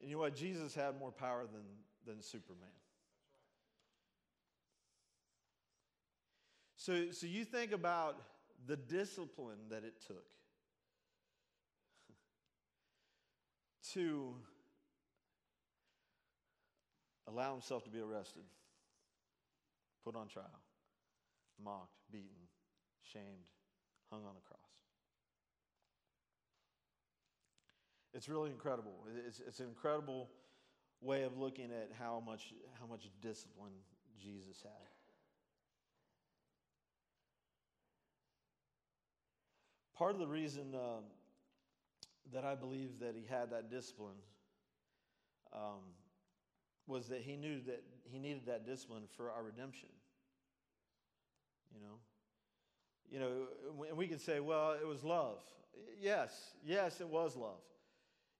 And 0.00 0.10
you 0.10 0.16
know 0.16 0.20
what? 0.20 0.34
Jesus 0.34 0.74
had 0.74 0.98
more 0.98 1.10
power 1.10 1.44
than, 1.44 1.64
than 2.06 2.22
Superman. 2.22 2.68
So, 6.76 7.10
so 7.10 7.26
you 7.26 7.44
think 7.44 7.72
about 7.72 8.22
the 8.66 8.76
discipline 8.76 9.58
that 9.70 9.82
it 9.84 9.94
took 10.06 10.24
to 13.94 14.34
allow 17.28 17.52
himself 17.52 17.84
to 17.84 17.90
be 17.90 18.00
arrested, 18.00 18.44
put 20.04 20.14
on 20.14 20.28
trial, 20.28 20.46
mocked, 21.62 21.96
beaten, 22.10 22.46
shamed, 23.02 23.24
hung 24.10 24.20
on 24.20 24.34
a 24.36 24.46
cross. 24.46 24.65
It's 28.16 28.30
really 28.30 28.50
incredible. 28.50 28.94
It's, 29.26 29.40
it's 29.46 29.60
an 29.60 29.66
incredible 29.68 30.30
way 31.02 31.24
of 31.24 31.36
looking 31.36 31.66
at 31.66 31.90
how 31.98 32.22
much, 32.24 32.54
how 32.80 32.86
much 32.86 33.10
discipline 33.20 33.72
Jesus 34.18 34.62
had. 34.62 34.70
Part 39.98 40.14
of 40.14 40.18
the 40.18 40.26
reason 40.26 40.74
um, 40.74 41.04
that 42.32 42.44
I 42.44 42.54
believe 42.54 43.00
that 43.00 43.14
he 43.14 43.26
had 43.28 43.50
that 43.50 43.70
discipline 43.70 44.16
um, 45.52 45.82
was 46.86 47.08
that 47.08 47.20
he 47.20 47.36
knew 47.36 47.60
that 47.66 47.82
he 48.04 48.18
needed 48.18 48.46
that 48.46 48.64
discipline 48.64 49.02
for 49.14 49.30
our 49.30 49.42
redemption. 49.42 49.90
You 51.74 51.82
know, 51.82 51.98
You 53.10 53.20
know, 53.20 53.86
and 53.88 53.96
we 53.96 54.06
can 54.06 54.18
say, 54.18 54.40
well, 54.40 54.72
it 54.72 54.86
was 54.86 55.04
love. 55.04 55.38
Yes, 56.00 56.54
yes, 56.64 57.02
it 57.02 57.08
was 57.08 57.36
love. 57.36 57.60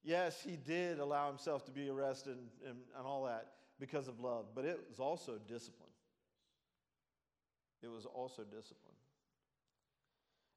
Yes, 0.04 0.40
he 0.42 0.56
did 0.56 0.98
allow 0.98 1.28
himself 1.28 1.64
to 1.66 1.72
be 1.72 1.88
arrested 1.88 2.37
and, 2.66 2.76
and, 2.96 3.06
all 3.06 3.24
that 3.24 3.48
because 3.80 4.06
of 4.09 4.20
love, 4.20 4.46
but 4.54 4.64
it 4.64 4.78
was 4.88 5.00
also 5.00 5.38
discipline. 5.48 5.90
It 7.82 7.88
was 7.88 8.06
also 8.06 8.42
discipline. 8.42 8.94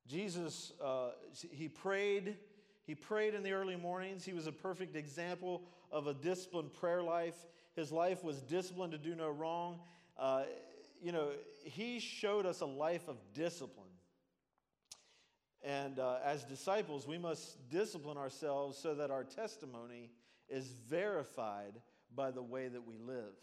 Jesus, 0.08 0.71
uh, 0.84 1.12
he 1.52 1.67
prayed. 1.67 2.38
He 2.86 2.95
prayed 2.95 3.36
in 3.36 3.43
the 3.43 3.52
early 3.52 3.75
mornings. 3.75 4.25
He 4.25 4.34
was 4.34 4.47
a 4.47 4.52
perfect 4.52 4.95
example 4.95 5.62
of 5.91 6.08
a 6.08 6.13
disciplined 6.13 6.73
prayer 6.73 7.04
life. 7.04 7.36
His 7.75 7.91
life 7.91 8.23
was 8.23 8.41
disciplined 8.41 8.91
to 8.93 8.97
do 8.97 9.15
no 9.15 9.30
wrong. 9.30 9.80
Uh, 10.17 10.43
you 11.02 11.12
know, 11.12 11.30
he 11.63 11.99
showed 11.99 12.45
us 12.45 12.62
a 12.62 12.65
life 12.65 13.08
of 13.08 13.17
discipline. 13.34 13.88
And 15.63 16.00
uh, 16.00 16.17
as 16.24 16.43
disciples, 16.43 17.08
we 17.08 17.17
must 17.17 17.69
discipline 17.69 18.17
ourselves 18.17 18.78
so 18.78 18.95
that 18.95 19.12
our 19.12 19.24
testimony 19.24 20.10
is 20.48 20.67
verified 20.89 21.74
by 22.15 22.32
the 22.32 22.41
way 22.41 22.67
that 22.67 22.86
we 22.86 22.98
live. 22.98 23.36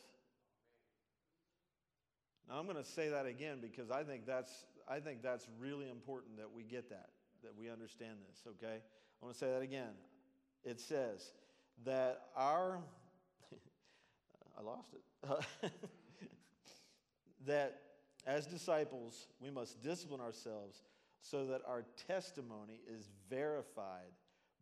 Now, 2.49 2.59
I'm 2.59 2.65
going 2.65 2.83
to 2.83 2.85
say 2.85 3.09
that 3.09 3.27
again 3.27 3.59
because 3.61 3.91
I 3.91 4.03
think 4.03 4.27
that's, 4.27 4.65
I 4.89 5.01
think 5.01 5.23
that's 5.23 5.47
really 5.61 5.89
important 5.89 6.39
that 6.39 6.53
we 6.53 6.63
get 6.63 6.89
that, 6.91 7.11
that 7.43 7.57
we 7.59 7.71
understand 7.71 8.19
this, 8.29 8.41
okay? 8.47 8.77
I 8.77 9.25
want 9.25 9.35
to 9.35 9.39
say 9.39 9.51
that 9.51 9.63
again. 9.63 9.93
It 10.65 10.81
says 10.81 11.33
that 11.85 12.23
our, 12.37 12.79
I 14.59 14.63
lost 14.63 14.89
it, 14.95 15.73
that 17.47 17.81
as 18.27 18.47
disciples, 18.47 19.27
we 19.41 19.51
must 19.51 19.83
discipline 19.83 20.21
ourselves 20.21 20.83
so 21.21 21.47
that 21.47 21.63
our 21.67 21.85
testimony 22.07 22.81
is 22.89 23.09
verified 23.29 24.13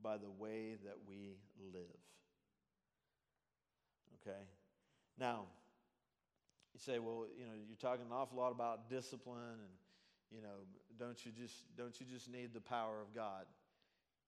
by 0.02 0.16
the 0.16 0.30
way 0.30 0.76
that 0.84 0.96
we 1.06 1.36
live. 1.72 1.82
Okay? 4.20 4.38
Now, 5.18 5.44
you 6.72 6.80
say, 6.80 6.98
well, 6.98 7.26
you 7.38 7.44
know, 7.44 7.52
you're 7.68 7.76
talking 7.76 8.06
an 8.06 8.12
awful 8.12 8.38
lot 8.38 8.50
about 8.50 8.88
discipline 8.88 9.58
and, 9.60 9.74
you 10.30 10.42
know, 10.42 10.64
don't 10.98 11.24
you 11.24 11.32
just, 11.32 11.54
don't 11.76 11.98
you 12.00 12.06
just 12.06 12.30
need 12.30 12.52
the 12.52 12.60
power 12.60 13.00
of 13.00 13.14
God? 13.14 13.44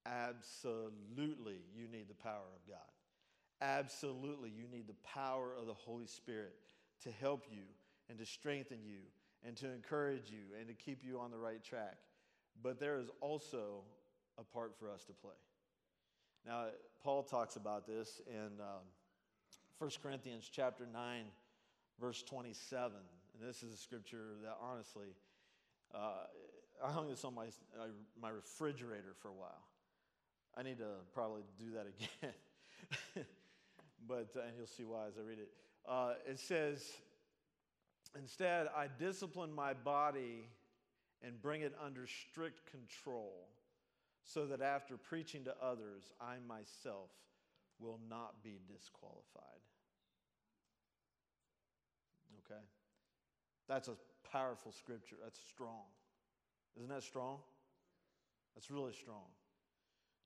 Absolutely, 0.07 1.61
you 1.75 1.89
need 1.89 2.09
the 2.09 2.15
power 2.15 2.47
of 2.55 2.69
God. 2.69 2.79
Absolutely, 3.61 4.51
you 4.51 4.69
need 4.71 4.87
the 4.87 4.95
power 5.03 5.53
of 5.59 5.67
the 5.67 5.75
Holy 5.75 6.07
Spirit 6.07 6.55
to 7.03 7.11
help 7.11 7.47
you 7.51 7.63
and 8.09 8.19
to 8.19 8.27
strengthen 8.27 8.79
you 8.85 9.01
and 9.45 9.57
to 9.57 9.73
encourage 9.73 10.31
you 10.31 10.57
and 10.59 10.69
to 10.69 10.75
keep 10.75 11.03
you 11.05 11.19
on 11.19 11.31
the 11.31 11.39
right 11.39 11.63
track. 11.65 11.97
But 12.63 12.81
there 12.81 12.99
is 12.99 13.09
also 13.21 13.83
a 14.39 14.45
part 14.45 14.75
for 14.79 14.91
us 14.91 15.05
to 15.05 15.13
play. 15.13 15.33
Now, 16.47 16.67
Paul 17.03 17.23
talks 17.23 17.57
about 17.57 17.87
this 17.87 18.21
in 18.29 18.61
um, 18.61 18.85
1 19.79 19.91
Corinthians 20.03 20.49
chapter 20.51 20.87
9, 20.91 21.25
verse 22.01 22.23
27. 22.23 22.93
And 23.39 23.49
this 23.49 23.63
is 23.63 23.75
a 23.75 23.77
scripture 23.77 24.37
that 24.43 24.57
honestly, 24.63 25.09
uh, 25.95 26.27
I 26.85 26.91
hung 26.91 27.09
this 27.09 27.25
on 27.25 27.35
my, 27.35 27.47
uh, 27.47 27.87
my 28.21 28.31
refrigerator 28.31 29.15
for 29.21 29.29
a 29.29 29.35
while. 29.35 29.63
I 30.57 30.63
need 30.63 30.79
to 30.79 30.95
probably 31.13 31.43
do 31.59 31.73
that 31.73 31.87
again. 31.87 32.35
but, 34.09 34.31
uh, 34.37 34.47
and 34.47 34.53
you'll 34.57 34.67
see 34.67 34.85
why 34.85 35.07
as 35.09 35.15
I 35.19 35.29
read 35.29 35.39
it. 35.39 35.49
Uh, 35.89 36.15
it 36.29 36.39
says, 36.39 36.93
Instead, 38.19 38.69
I 38.75 38.87
discipline 38.99 39.53
my 39.53 39.75
body 39.75 40.49
and 41.23 41.41
bring 41.41 41.63
it 41.63 41.75
under 41.85 42.07
strict 42.07 42.71
control 42.71 43.49
so 44.25 44.47
that 44.47 44.61
after 44.61 44.97
preaching 44.97 45.45
to 45.45 45.55
others, 45.63 46.13
I 46.21 46.37
myself 46.47 47.11
will 47.79 48.01
not 48.09 48.43
be 48.43 48.59
disqualified. 48.67 49.61
Okay? 52.45 52.61
That's 53.69 53.89
a 53.89 53.97
powerful 54.31 54.73
scripture. 54.73 55.17
That's 55.23 55.39
strong. 55.49 55.85
Isn't 56.77 56.89
that 56.89 57.03
strong? 57.03 57.39
That's 58.55 58.71
really 58.71 58.93
strong. 58.93 59.25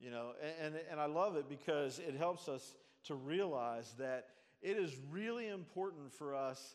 You 0.00 0.10
know, 0.10 0.30
and, 0.42 0.74
and, 0.74 0.84
and 0.90 1.00
I 1.00 1.06
love 1.06 1.36
it 1.36 1.48
because 1.48 1.98
it 1.98 2.16
helps 2.16 2.48
us 2.48 2.74
to 3.04 3.14
realize 3.14 3.92
that 3.98 4.28
it 4.62 4.76
is 4.76 4.96
really 5.10 5.48
important 5.48 6.12
for 6.12 6.34
us 6.34 6.74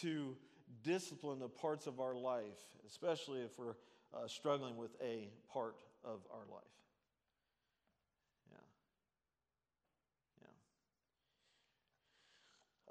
to 0.00 0.36
discipline 0.82 1.38
the 1.38 1.48
parts 1.48 1.86
of 1.86 2.00
our 2.00 2.14
life, 2.14 2.58
especially 2.86 3.40
if 3.40 3.58
we're 3.58 3.74
uh, 4.14 4.26
struggling 4.26 4.76
with 4.76 4.94
a 5.02 5.28
part 5.52 5.76
of 6.04 6.20
our 6.30 6.46
life. 6.50 6.64
Yeah. 8.50 8.58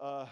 Yeah. 0.02 0.06
Uh, 0.08 0.28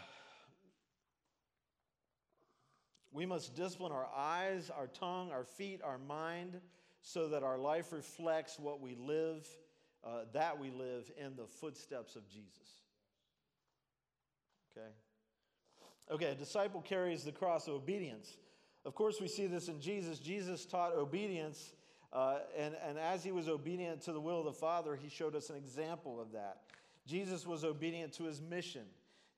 we 3.12 3.26
must 3.26 3.56
discipline 3.56 3.92
our 3.92 4.08
eyes, 4.16 4.72
our 4.76 4.88
tongue, 4.88 5.32
our 5.32 5.44
feet, 5.44 5.82
our 5.84 5.98
mind, 5.98 6.60
so 7.02 7.30
that 7.30 7.44
our 7.44 7.58
life 7.58 7.92
reflects 7.92 8.58
what 8.58 8.82
we 8.82 8.96
live, 8.96 9.48
uh, 10.04 10.22
that 10.34 10.60
we 10.60 10.72
live 10.72 11.12
in 11.18 11.36
the 11.36 11.46
footsteps 11.46 12.16
of 12.16 12.28
Jesus. 12.28 12.82
Okay? 14.76 14.90
Okay, 16.12 16.26
a 16.26 16.36
disciple 16.36 16.82
carries 16.82 17.24
the 17.24 17.32
cross 17.32 17.68
of 17.68 17.76
obedience. 17.76 18.38
Of 18.86 18.96
course, 18.96 19.22
we 19.22 19.28
see 19.28 19.48
this 19.48 19.70
in 19.70 19.80
Jesus. 19.80 20.20
Jesus 20.20 20.66
taught 20.66 20.94
obedience, 20.94 21.74
uh, 22.12 22.40
and, 22.58 22.76
and 22.86 23.00
as 23.00 23.24
he 23.24 23.32
was 23.32 23.48
obedient 23.48 24.02
to 24.02 24.12
the 24.12 24.20
will 24.20 24.40
of 24.40 24.46
the 24.46 24.54
Father, 24.54 24.96
he 24.96 25.10
showed 25.10 25.36
us 25.36 25.50
an 25.50 25.56
example 25.56 26.20
of 26.20 26.34
that. 26.34 26.58
Jesus 27.08 27.48
was 27.48 27.64
obedient 27.64 28.14
to 28.14 28.24
his 28.24 28.42
mission. 28.42 28.84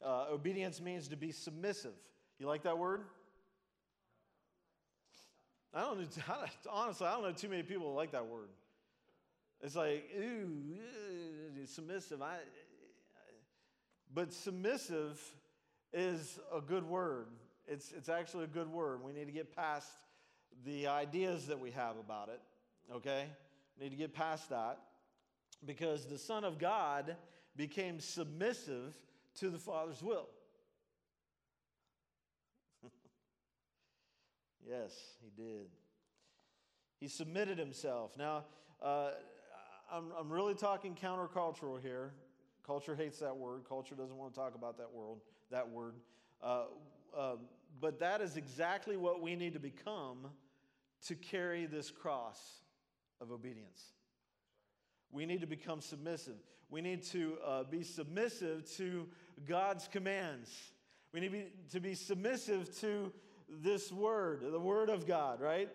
Uh, 0.03 0.25
obedience 0.31 0.81
means 0.81 1.07
to 1.09 1.15
be 1.15 1.31
submissive. 1.31 1.93
You 2.39 2.47
like 2.47 2.63
that 2.63 2.77
word? 2.77 3.03
I 5.73 5.81
don't 5.81 5.99
know, 5.99 6.05
honestly, 6.69 7.05
I 7.05 7.13
don't 7.13 7.23
know 7.23 7.31
too 7.31 7.49
many 7.49 7.63
people 7.63 7.93
like 7.93 8.11
that 8.11 8.25
word. 8.25 8.49
It's 9.61 9.75
like, 9.75 10.09
ooh, 10.17 10.49
submissive. 11.65 12.21
I, 12.21 12.37
but 14.13 14.33
submissive 14.33 15.19
is 15.95 16.39
a 16.53 16.59
good 16.59 16.83
word. 16.83 17.27
It's, 17.67 17.93
it's 17.93 18.09
actually 18.09 18.43
a 18.43 18.47
good 18.47 18.69
word. 18.69 19.01
We 19.01 19.13
need 19.13 19.25
to 19.25 19.31
get 19.31 19.55
past 19.55 19.87
the 20.65 20.87
ideas 20.87 21.47
that 21.47 21.59
we 21.59 21.71
have 21.71 21.97
about 21.97 22.29
it, 22.29 22.41
okay? 22.93 23.25
We 23.77 23.85
need 23.85 23.91
to 23.91 23.95
get 23.95 24.13
past 24.13 24.49
that 24.49 24.79
because 25.65 26.05
the 26.05 26.17
Son 26.17 26.43
of 26.43 26.59
God 26.59 27.15
became 27.55 27.99
submissive 28.01 28.93
to 29.35 29.49
the 29.49 29.57
Father's 29.57 30.03
will. 30.03 30.27
yes, 34.67 34.91
he 35.23 35.29
did. 35.41 35.67
He 36.99 37.07
submitted 37.07 37.57
himself. 37.57 38.17
Now, 38.17 38.43
uh, 38.81 39.11
I'm, 39.91 40.11
I'm 40.19 40.29
really 40.29 40.55
talking 40.55 40.93
countercultural 41.01 41.81
here. 41.81 42.11
Culture 42.65 42.95
hates 42.95 43.19
that 43.19 43.37
word. 43.37 43.61
Culture 43.67 43.95
doesn't 43.95 44.17
want 44.17 44.33
to 44.33 44.39
talk 44.39 44.55
about 44.55 44.77
that 44.77 44.91
world 44.91 45.19
that 45.51 45.69
word. 45.69 45.95
Uh, 46.41 46.63
uh, 47.17 47.35
but 47.79 47.99
that 47.99 48.21
is 48.21 48.37
exactly 48.37 48.97
what 48.97 49.21
we 49.21 49.35
need 49.35 49.53
to 49.53 49.59
become 49.59 50.27
to 51.07 51.15
carry 51.15 51.65
this 51.65 51.91
cross 51.91 52.39
of 53.21 53.31
obedience. 53.31 53.81
We 55.11 55.25
need 55.25 55.41
to 55.41 55.47
become 55.47 55.81
submissive. 55.81 56.37
We 56.69 56.81
need 56.81 57.03
to 57.03 57.37
uh, 57.45 57.63
be 57.63 57.83
submissive 57.83 58.69
to 58.77 59.07
God's 59.47 59.87
commands. 59.87 60.51
We 61.13 61.19
need 61.19 61.31
be, 61.31 61.45
to 61.71 61.79
be 61.79 61.95
submissive 61.95 62.77
to 62.81 63.11
this 63.47 63.91
word, 63.91 64.41
the 64.51 64.59
word 64.59 64.89
of 64.89 65.07
God, 65.07 65.39
right? 65.39 65.69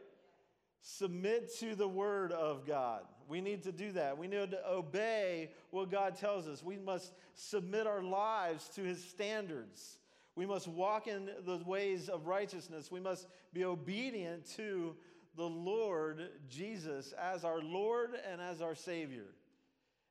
Submit 0.83 1.56
to 1.61 1.74
the 1.74 1.88
word 1.88 2.33
of 2.33 2.66
God. 2.66 3.02
We 3.31 3.40
need 3.40 3.62
to 3.62 3.71
do 3.71 3.93
that. 3.93 4.19
We 4.19 4.27
need 4.27 4.51
to 4.51 4.69
obey 4.69 5.51
what 5.71 5.88
God 5.88 6.16
tells 6.16 6.49
us. 6.49 6.64
We 6.64 6.77
must 6.77 7.12
submit 7.35 7.87
our 7.87 8.03
lives 8.03 8.69
to 8.71 8.83
his 8.83 9.03
standards. 9.05 9.99
We 10.35 10.47
must 10.47 10.66
walk 10.66 11.07
in 11.07 11.31
the 11.47 11.59
ways 11.59 12.09
of 12.09 12.27
righteousness. 12.27 12.90
We 12.90 12.99
must 12.99 13.29
be 13.53 13.64
obedient 13.64 14.51
to 14.57 14.97
the 15.37 15.45
Lord 15.45 16.29
Jesus 16.49 17.12
as 17.12 17.45
our 17.45 17.61
Lord 17.61 18.11
and 18.29 18.40
as 18.40 18.61
our 18.61 18.75
Savior. 18.75 19.27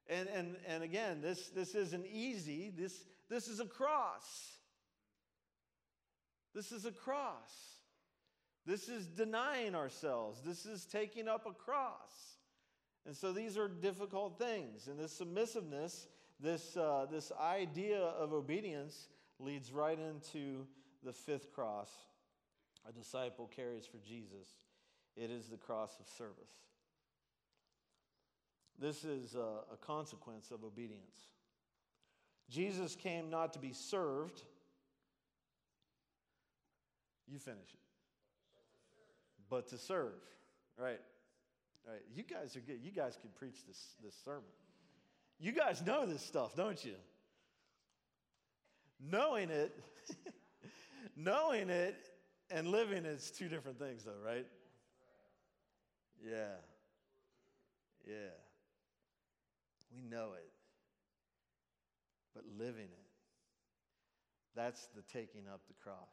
And, 0.08 0.29
and, 0.29 0.55
and 0.65 0.82
again, 0.82 1.19
this, 1.21 1.49
this 1.49 1.75
isn't 1.75 2.05
easy. 2.08 2.71
This, 2.73 3.03
this 3.29 3.49
is 3.49 3.60
a 3.60 3.65
cross. 3.65 4.53
This 6.55 6.71
is 6.71 6.86
a 6.86 6.91
cross. 6.91 7.51
This 8.65 8.88
is 8.88 9.08
denying 9.08 9.75
ourselves. 9.75 10.39
This 10.45 10.65
is 10.65 10.86
taking 10.86 11.27
up 11.27 11.45
a 11.45 11.51
cross. 11.51 12.38
And 13.05 13.15
so 13.15 13.31
these 13.31 13.57
are 13.57 13.67
difficult 13.67 14.38
things. 14.38 14.88
And 14.88 14.99
this 14.99 15.13
submissiveness, 15.13 16.07
this, 16.39 16.77
uh, 16.77 17.07
this 17.09 17.31
idea 17.39 17.99
of 17.99 18.33
obedience, 18.33 19.07
leads 19.39 19.71
right 19.71 19.97
into 19.97 20.65
the 21.03 21.13
fifth 21.13 21.53
cross 21.53 21.89
a 22.88 22.91
disciple 22.91 23.49
carries 23.55 23.85
for 23.85 23.97
Jesus. 23.97 24.47
it 25.15 25.29
is 25.29 25.47
the 25.47 25.57
cross 25.57 25.97
of 25.99 26.07
service. 26.07 26.53
This 28.79 29.03
is 29.03 29.35
a, 29.35 29.73
a 29.73 29.77
consequence 29.81 30.51
of 30.51 30.63
obedience. 30.63 31.27
Jesus 32.49 32.95
came 32.95 33.29
not 33.29 33.53
to 33.53 33.59
be 33.59 33.73
served. 33.73 34.43
You 37.27 37.38
finish 37.38 37.73
it. 37.73 37.79
But 39.49 39.67
to 39.69 39.77
serve. 39.77 40.21
Right. 40.77 41.01
Right. 41.87 42.01
You 42.13 42.23
guys 42.23 42.55
are 42.55 42.59
good. 42.59 42.79
You 42.83 42.91
guys 42.91 43.17
can 43.19 43.31
preach 43.37 43.65
this, 43.67 43.95
this 44.03 44.15
sermon. 44.23 44.43
You 45.39 45.51
guys 45.51 45.81
know 45.85 46.05
this 46.05 46.21
stuff, 46.21 46.55
don't 46.55 46.83
you? 46.83 46.95
Knowing 48.99 49.49
it, 49.49 49.73
knowing 51.15 51.69
it 51.69 51.95
and 52.51 52.67
living 52.67 53.05
it's 53.05 53.31
two 53.31 53.47
different 53.47 53.79
things 53.79 54.03
though, 54.03 54.11
right? 54.25 54.45
Yeah. 56.23 56.55
Yeah. 58.05 58.33
We 59.93 60.01
know 60.01 60.33
it. 60.35 60.51
But 62.35 62.43
living 62.57 62.83
it, 62.83 63.09
that's 64.55 64.87
the 64.95 65.01
taking 65.01 65.47
up 65.51 65.61
the 65.67 65.73
cross 65.81 65.95
part. 65.95 66.09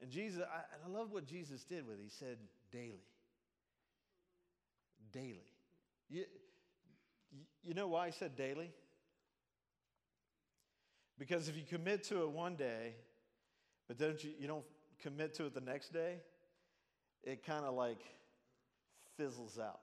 And 0.00 0.10
Jesus, 0.10 0.42
I, 0.42 0.60
and 0.74 0.94
I 0.94 0.98
love 0.98 1.10
what 1.10 1.26
Jesus 1.26 1.64
did 1.64 1.86
with 1.86 1.98
it. 1.98 2.02
He 2.04 2.10
said, 2.10 2.38
daily. 2.70 3.02
Daily. 5.12 5.52
You, 6.08 6.24
you 7.62 7.74
know 7.74 7.88
why 7.88 8.06
I 8.06 8.10
said 8.10 8.36
daily? 8.36 8.70
Because 11.18 11.48
if 11.48 11.56
you 11.56 11.64
commit 11.68 12.04
to 12.04 12.22
it 12.22 12.30
one 12.30 12.54
day, 12.54 12.94
but 13.88 13.98
don't 13.98 14.22
you, 14.22 14.30
you 14.38 14.46
don't 14.46 14.64
commit 15.00 15.34
to 15.34 15.46
it 15.46 15.54
the 15.54 15.60
next 15.60 15.92
day, 15.92 16.16
it 17.24 17.44
kind 17.44 17.64
of 17.64 17.74
like 17.74 17.98
fizzles 19.16 19.58
out. 19.58 19.80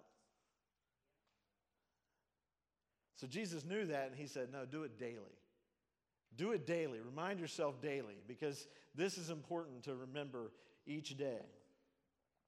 So 3.15 3.27
Jesus 3.27 3.65
knew 3.65 3.85
that 3.87 4.07
and 4.07 4.15
he 4.15 4.27
said, 4.27 4.49
No, 4.51 4.65
do 4.65 4.83
it 4.83 4.97
daily. 4.97 5.39
Do 6.37 6.51
it 6.51 6.65
daily. 6.65 6.99
Remind 6.99 7.39
yourself 7.39 7.81
daily 7.81 8.15
because 8.27 8.67
this 8.93 9.17
is 9.17 9.29
important 9.29 9.83
to 9.83 9.95
remember 9.95 10.51
each 10.85 11.17
day. 11.17 11.39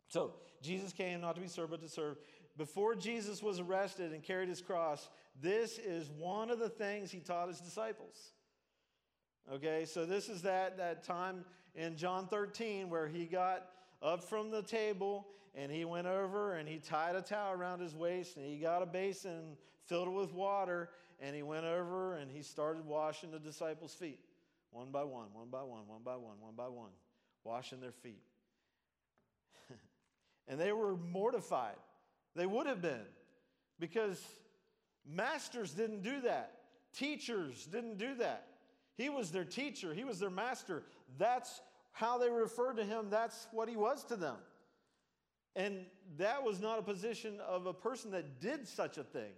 So 0.10 0.34
Jesus 0.62 0.92
came 0.94 1.22
not 1.22 1.36
to 1.36 1.42
be 1.42 1.48
served, 1.48 1.72
but 1.72 1.82
to 1.82 1.90
serve. 1.90 2.18
Before 2.58 2.96
Jesus 2.96 3.44
was 3.44 3.60
arrested 3.60 4.12
and 4.14 4.24
carried 4.24 4.50
his 4.50 4.62
cross, 4.62 5.10
this 5.42 5.78
is 5.78 6.10
one 6.10 6.50
of 6.50 6.58
the 6.60 6.70
things 6.70 7.12
he 7.12 7.20
taught 7.20 7.48
his 7.48 7.60
disciples. 7.60 8.32
Okay, 9.54 9.86
so 9.86 10.06
this 10.06 10.28
is 10.28 10.42
that, 10.42 10.78
that 10.78 11.04
time 11.04 11.46
in 11.76 11.96
John 11.96 12.28
13 12.28 12.90
where 12.90 13.08
he 13.08 13.26
got 13.26 13.68
up 14.02 14.24
from 14.24 14.50
the 14.50 14.64
table 14.64 15.28
and 15.56 15.72
he 15.72 15.86
went 15.86 16.08
over 16.08 16.56
and 16.56 16.68
he 16.68 16.80
tied 16.80 17.16
a 17.16 17.22
towel 17.22 17.54
around 17.54 17.80
his 17.80 17.96
waist 17.96 18.36
and 18.36 18.46
he 18.46 18.58
got 18.58 18.82
a 18.82 18.86
basin 18.86 19.56
filled 19.86 20.08
it 20.08 20.12
with 20.12 20.34
water 20.34 20.90
and 21.20 21.36
he 21.36 21.44
went 21.44 21.66
over 21.66 22.16
and 22.16 22.30
he 22.30 22.42
started 22.42 22.86
washing 22.86 23.32
the 23.32 23.40
disciples' 23.40 23.94
feet 23.94 24.20
one 24.72 24.92
by 24.92 25.04
one, 25.04 25.28
one 25.34 25.50
by 25.50 25.64
one, 25.64 25.88
one 25.88 26.02
by 26.04 26.16
one, 26.16 26.36
one 26.40 26.54
by 26.56 26.68
one, 26.68 26.92
washing 27.44 27.80
their 27.80 27.92
feet. 27.92 28.22
and 30.48 30.60
they 30.60 30.72
were 30.72 30.98
mortified. 30.98 31.78
They 32.38 32.46
would 32.46 32.68
have 32.68 32.84
been 32.84 33.06
because 33.80 34.24
masters 35.10 35.72
didn't 35.72 36.04
do 36.04 36.22
that, 36.22 36.54
teachers 36.94 37.66
didn't 37.66 37.98
do 37.98 38.14
that. 38.16 38.46
He 38.96 39.10
was 39.10 39.32
their 39.32 39.44
teacher, 39.44 39.94
he 39.94 40.04
was 40.04 40.20
their 40.20 40.30
master. 40.30 40.84
That's 41.18 41.62
how 41.92 42.20
they 42.20 42.30
referred 42.30 42.78
to 42.78 42.86
him, 42.86 43.08
that's 43.10 43.48
what 43.52 43.68
he 43.68 43.76
was 43.76 44.04
to 44.06 44.16
them. 44.16 44.36
And 45.56 45.80
that 46.18 46.44
was 46.44 46.62
not 46.62 46.78
a 46.78 46.84
position 46.84 47.40
of 47.40 47.66
a 47.66 47.74
person 47.74 48.12
that 48.12 48.40
did 48.40 48.68
such 48.68 49.00
a 49.00 49.04
thing. 49.04 49.32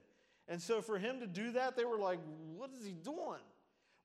And 0.49 0.61
so 0.61 0.81
for 0.81 0.99
him 0.99 1.21
to 1.21 1.27
do 1.27 1.53
that, 1.53 1.77
they 1.77 1.85
were 1.85 1.99
like, 1.99 2.19
what 2.57 2.71
is 2.77 2.85
he 2.85 2.91
doing? 2.91 3.39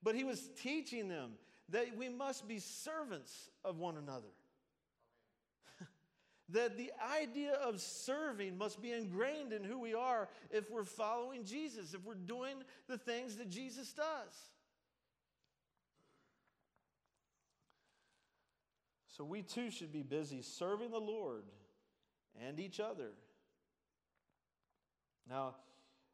But 0.04 0.14
he 0.14 0.22
was 0.22 0.50
teaching 0.62 1.08
them 1.08 1.32
that 1.70 1.96
we 1.96 2.08
must 2.08 2.46
be 2.46 2.60
servants 2.60 3.50
of 3.64 3.78
one 3.78 3.96
another. 3.96 4.28
That 6.50 6.76
the 6.76 6.92
idea 7.20 7.54
of 7.54 7.80
serving 7.80 8.58
must 8.58 8.82
be 8.82 8.92
ingrained 8.92 9.52
in 9.52 9.64
who 9.64 9.78
we 9.78 9.94
are 9.94 10.28
if 10.50 10.70
we're 10.70 10.84
following 10.84 11.44
Jesus, 11.44 11.94
if 11.94 12.04
we're 12.04 12.14
doing 12.14 12.56
the 12.86 12.98
things 12.98 13.36
that 13.36 13.48
Jesus 13.48 13.92
does. 13.92 14.04
So 19.16 19.24
we 19.24 19.42
too 19.42 19.70
should 19.70 19.92
be 19.92 20.02
busy 20.02 20.42
serving 20.42 20.90
the 20.90 20.98
Lord 20.98 21.44
and 22.46 22.58
each 22.58 22.80
other. 22.80 23.12
Now, 25.28 25.54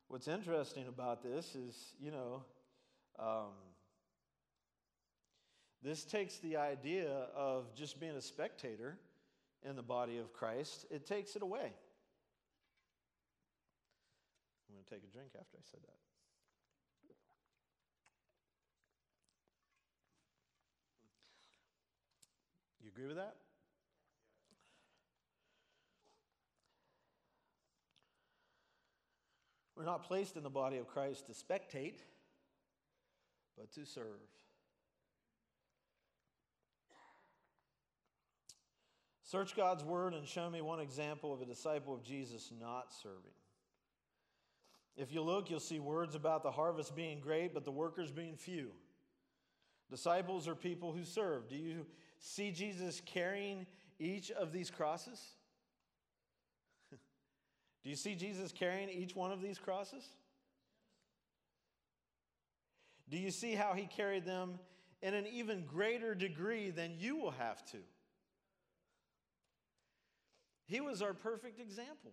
what's 0.09 0.29
interesting 0.29 0.87
about 0.87 1.23
this 1.23 1.55
is, 1.55 1.95
you 1.99 2.11
know, 2.11 2.45
um, 3.19 3.53
this 5.83 6.05
takes 6.05 6.37
the 6.39 6.57
idea 6.57 7.09
of 7.35 7.75
just 7.75 7.99
being 7.99 8.17
a 8.17 8.21
spectator 8.21 8.99
in 9.69 9.77
the 9.77 9.83
body 9.83 10.19
of 10.19 10.33
Christ, 10.33 10.87
it 10.91 11.07
takes 11.07 11.37
it 11.37 11.43
away. 11.43 11.73
I'm 14.69 14.75
going 14.75 14.85
to 14.85 14.91
take 14.91 15.05
a 15.05 15.13
drink 15.13 15.31
after 15.39 15.57
I 15.57 15.63
said 15.71 15.81
that. 15.83 15.97
You 22.83 22.91
agree 22.95 23.07
with 23.07 23.17
that? 23.17 23.37
We're 29.77 29.85
not 29.87 30.05
placed 30.05 30.37
in 30.37 30.43
the 30.43 30.51
body 30.51 30.77
of 30.77 30.89
Christ 30.89 31.27
to 31.27 31.33
spectate, 31.33 32.01
but 33.57 33.73
to 33.73 33.87
serve. 33.87 34.21
Search 39.31 39.55
God's 39.55 39.85
word 39.85 40.13
and 40.13 40.27
show 40.27 40.51
me 40.51 40.61
one 40.61 40.81
example 40.81 41.33
of 41.33 41.41
a 41.41 41.45
disciple 41.45 41.95
of 41.95 42.03
Jesus 42.03 42.51
not 42.61 42.93
serving. 42.93 43.31
If 44.97 45.13
you 45.13 45.23
look, 45.23 45.49
you'll 45.49 45.61
see 45.61 45.79
words 45.79 46.17
about 46.17 46.43
the 46.43 46.51
harvest 46.51 46.97
being 46.97 47.21
great, 47.21 47.55
but 47.55 47.65
the 47.65 47.71
workers 47.71 48.11
being 48.11 48.35
few. 48.35 48.73
Disciples 49.89 50.49
are 50.49 50.57
people 50.57 50.91
who 50.91 51.05
serve. 51.05 51.49
Do 51.49 51.55
you 51.55 51.87
see 52.19 52.51
Jesus 52.51 53.01
carrying 53.07 53.67
each 54.01 54.33
of 54.33 54.53
these 54.53 54.69
crosses? 54.69 55.25
Do 56.91 57.89
you 57.89 57.95
see 57.95 58.17
Jesus 58.17 58.51
carrying 58.51 58.89
each 58.89 59.15
one 59.15 59.31
of 59.31 59.41
these 59.41 59.61
crosses? 59.61 60.09
Do 63.09 63.17
you 63.17 63.31
see 63.31 63.55
how 63.55 63.75
he 63.75 63.87
carried 63.87 64.25
them 64.25 64.59
in 65.03 65.15
an 65.15 65.27
even 65.29 65.67
greater 65.67 66.17
degree 66.17 66.71
than 66.71 66.97
you 66.99 67.15
will 67.15 67.31
have 67.31 67.65
to? 67.67 67.79
He 70.71 70.81
was 70.81 71.03
our 71.03 71.13
perfect 71.13 71.61
example. 71.61 72.13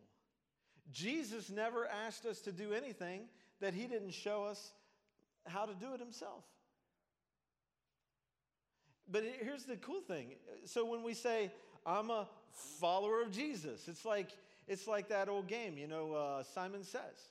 Jesus 0.92 1.52
never 1.52 1.88
asked 1.88 2.26
us 2.26 2.40
to 2.42 2.52
do 2.52 2.74
anything 2.74 3.22
that 3.62 3.76
he 3.76 3.86
didn't 3.86 4.12
show 4.12 4.46
us 4.46 4.72
how 5.46 5.66
to 5.66 5.76
do 5.76 5.94
it 5.94 6.00
himself. 6.00 6.44
But 9.10 9.24
here's 9.40 9.66
the 9.66 9.78
cool 9.78 10.02
thing. 10.02 10.32
So 10.66 10.86
when 10.86 11.04
we 11.04 11.14
say, 11.14 11.52
I'm 11.86 12.10
a 12.10 12.28
follower 12.80 13.22
of 13.22 13.32
Jesus, 13.32 13.88
it's 13.88 14.04
like, 14.04 14.32
it's 14.68 14.88
like 14.88 15.10
that 15.10 15.30
old 15.30 15.48
game, 15.48 15.78
you 15.78 15.88
know, 15.88 16.14
uh, 16.14 16.44
Simon 16.44 16.84
Says, 16.84 17.30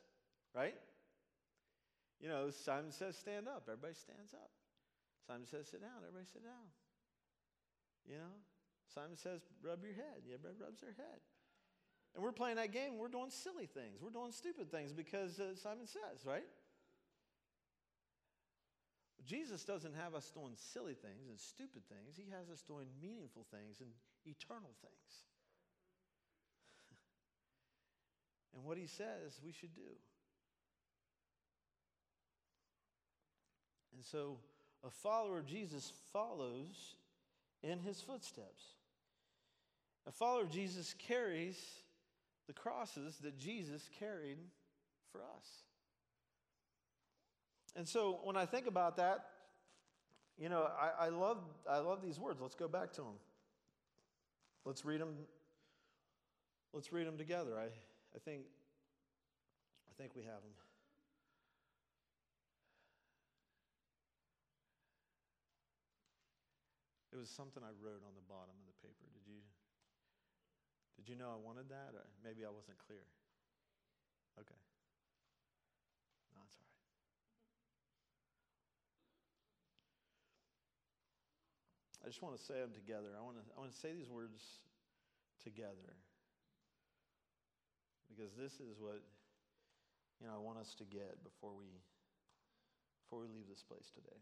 right? 0.55 0.77
You 2.21 2.29
know, 2.29 2.51
Simon 2.51 2.93
says, 2.93 3.17
stand 3.19 3.49
up. 3.49 3.65
Everybody 3.69 3.95
stands 3.95 4.33
up. 4.33 4.51
Simon 5.27 5.47
says, 5.47 5.66
sit 5.68 5.83
down. 5.83 6.01
Everybody 6.07 6.24
sit 6.33 6.45
down. 6.45 6.70
You 8.09 8.14
know, 8.14 8.35
Simon 8.95 9.16
says, 9.16 9.41
rub 9.62 9.82
your 9.82 9.95
head. 9.95 10.22
Everybody 10.24 10.55
rubs 10.61 10.80
their 10.80 10.95
head. 10.97 11.20
And 12.14 12.24
we're 12.24 12.32
playing 12.32 12.57
that 12.57 12.72
game. 12.72 12.97
We're 12.97 13.09
doing 13.09 13.30
silly 13.30 13.66
things. 13.66 14.01
We're 14.01 14.11
doing 14.11 14.32
stupid 14.32 14.70
things 14.70 14.93
because 14.93 15.39
uh, 15.39 15.55
Simon 15.55 15.87
says, 15.87 16.24
right? 16.24 16.47
Jesus 19.26 19.64
doesn't 19.64 19.95
have 19.97 20.14
us 20.14 20.30
doing 20.30 20.55
silly 20.57 20.95
things 20.95 21.28
and 21.28 21.39
stupid 21.39 21.82
things. 21.89 22.16
He 22.16 22.30
has 22.30 22.49
us 22.49 22.62
doing 22.62 22.87
meaningful 23.03 23.45
things 23.51 23.80
and 23.80 23.91
eternal 24.24 24.70
things. 24.80 25.12
and 28.55 28.64
what 28.64 28.78
he 28.78 28.87
says 28.87 29.41
we 29.45 29.53
should 29.53 29.74
do. 29.74 29.99
And 33.95 34.05
so 34.05 34.39
a 34.87 34.91
follower 34.91 35.39
of 35.39 35.47
Jesus 35.47 35.93
follows 36.12 36.95
in 37.62 37.80
his 37.80 38.01
footsteps. 38.01 38.76
A 40.07 40.13
follower 40.13 40.43
of 40.43 40.51
Jesus 40.51 40.95
carries 40.99 41.59
the 42.47 42.53
crosses 42.53 43.17
that 43.23 43.37
Jesus 43.39 43.89
carried 43.99 44.39
for 45.11 45.21
us. 45.21 45.47
And 47.75 47.87
so 47.87 48.21
when 48.23 48.37
I 48.37 48.47
think 48.47 48.67
about 48.67 48.97
that, 48.97 49.27
you 50.39 50.49
know, 50.49 50.69
I, 50.81 51.07
I, 51.07 51.09
love, 51.09 51.39
I 51.69 51.79
love 51.79 52.03
these 52.03 52.19
words. 52.19 52.41
Let's 52.41 52.55
go 52.55 52.69
back 52.69 52.93
to 52.93 53.03
them. 53.03 53.19
Let's 54.65 54.85
read 54.85 55.01
them 55.01 55.17
Let's 56.77 56.93
read 56.93 57.07
them 57.07 57.17
together. 57.17 57.57
I, 57.57 57.73
I 58.13 58.19
think 58.21 58.45
I 59.89 59.93
think 59.97 60.13
we 60.13 60.21
have 60.29 60.45
them. 60.45 60.53
It 67.15 67.17
was 67.17 67.31
something 67.31 67.65
I 67.65 67.73
wrote 67.81 68.05
on 68.05 68.13
the 68.13 68.29
bottom 68.29 68.53
of 68.61 68.67
the 68.69 68.77
paper. 68.85 69.09
Did 69.09 69.25
you 69.25 69.41
Did 71.07 71.15
you 71.15 71.23
know 71.23 71.31
I 71.31 71.39
wanted 71.39 71.71
that 71.71 71.95
or 71.95 72.03
maybe 72.27 72.43
I 72.43 72.51
wasn't 72.51 72.83
clear? 72.83 73.07
Okay. 74.43 74.59
No, 76.35 76.43
it's 76.43 76.59
all 76.59 76.67
right. 76.67 76.83
I 82.03 82.11
just 82.11 82.19
want 82.27 82.35
to 82.35 82.43
say 82.43 82.59
them 82.59 82.75
together. 82.75 83.15
I 83.15 83.23
want 83.23 83.39
to, 83.39 83.47
I 83.55 83.63
want 83.63 83.71
to 83.71 83.79
say 83.79 83.95
these 83.95 84.11
words 84.11 84.43
together 85.47 85.95
because 88.11 88.35
this 88.35 88.59
is 88.59 88.83
what 88.83 88.99
you 90.19 90.27
know 90.27 90.35
I 90.35 90.43
want 90.43 90.59
us 90.59 90.75
to 90.83 90.85
get 90.91 91.23
before 91.23 91.55
we 91.55 91.71
before 93.07 93.23
we 93.23 93.31
leave 93.31 93.47
this 93.47 93.63
place 93.63 93.95
today. 93.95 94.19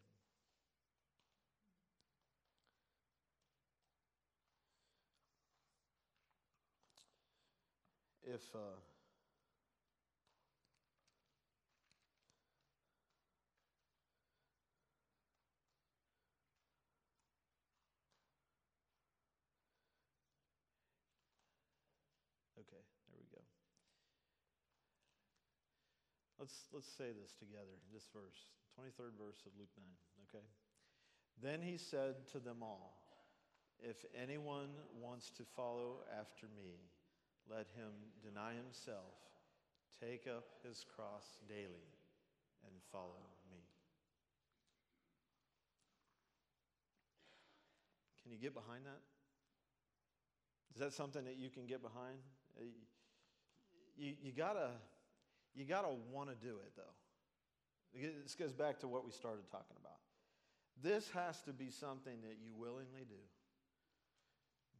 If 8.26 8.40
uh, 8.54 8.58
Okay, 22.56 22.80
there 23.10 23.20
we 23.20 23.28
go. 23.28 23.42
Let's, 26.38 26.54
let's 26.72 26.88
say 26.88 27.12
this 27.12 27.34
together, 27.38 27.76
this 27.92 28.08
verse, 28.14 28.48
23rd 28.80 29.18
verse 29.20 29.44
of 29.44 29.52
Luke 29.58 29.68
9, 29.76 29.84
okay? 30.28 30.44
Then 31.42 31.60
he 31.60 31.76
said 31.76 32.26
to 32.32 32.38
them 32.38 32.62
all, 32.62 32.96
If 33.80 34.04
anyone 34.16 34.70
wants 34.98 35.30
to 35.36 35.42
follow 35.54 35.98
after 36.18 36.46
me, 36.56 36.88
let 37.50 37.66
him 37.76 37.92
deny 38.22 38.54
himself, 38.54 39.14
take 40.00 40.26
up 40.26 40.44
his 40.66 40.84
cross 40.96 41.38
daily, 41.48 41.88
and 42.64 42.72
follow 42.90 43.20
me. 43.50 43.58
Can 48.22 48.32
you 48.32 48.38
get 48.38 48.54
behind 48.54 48.86
that? 48.86 49.00
Is 50.74 50.80
that 50.80 50.92
something 50.92 51.24
that 51.24 51.36
you 51.36 51.50
can 51.50 51.66
get 51.66 51.82
behind? 51.82 52.18
Uh, 52.58 52.64
you, 53.96 54.14
you 54.22 54.32
gotta, 54.32 54.70
you 55.54 55.64
gotta 55.64 55.88
want 56.10 56.30
to 56.30 56.34
do 56.34 56.54
it 56.56 56.72
though. 56.76 56.82
This 58.22 58.34
goes 58.34 58.52
back 58.52 58.80
to 58.80 58.88
what 58.88 59.04
we 59.04 59.12
started 59.12 59.48
talking 59.50 59.76
about. 59.80 60.00
This 60.82 61.08
has 61.10 61.40
to 61.42 61.52
be 61.52 61.70
something 61.70 62.20
that 62.22 62.38
you 62.42 62.52
willingly 62.56 63.06
do. 63.08 63.22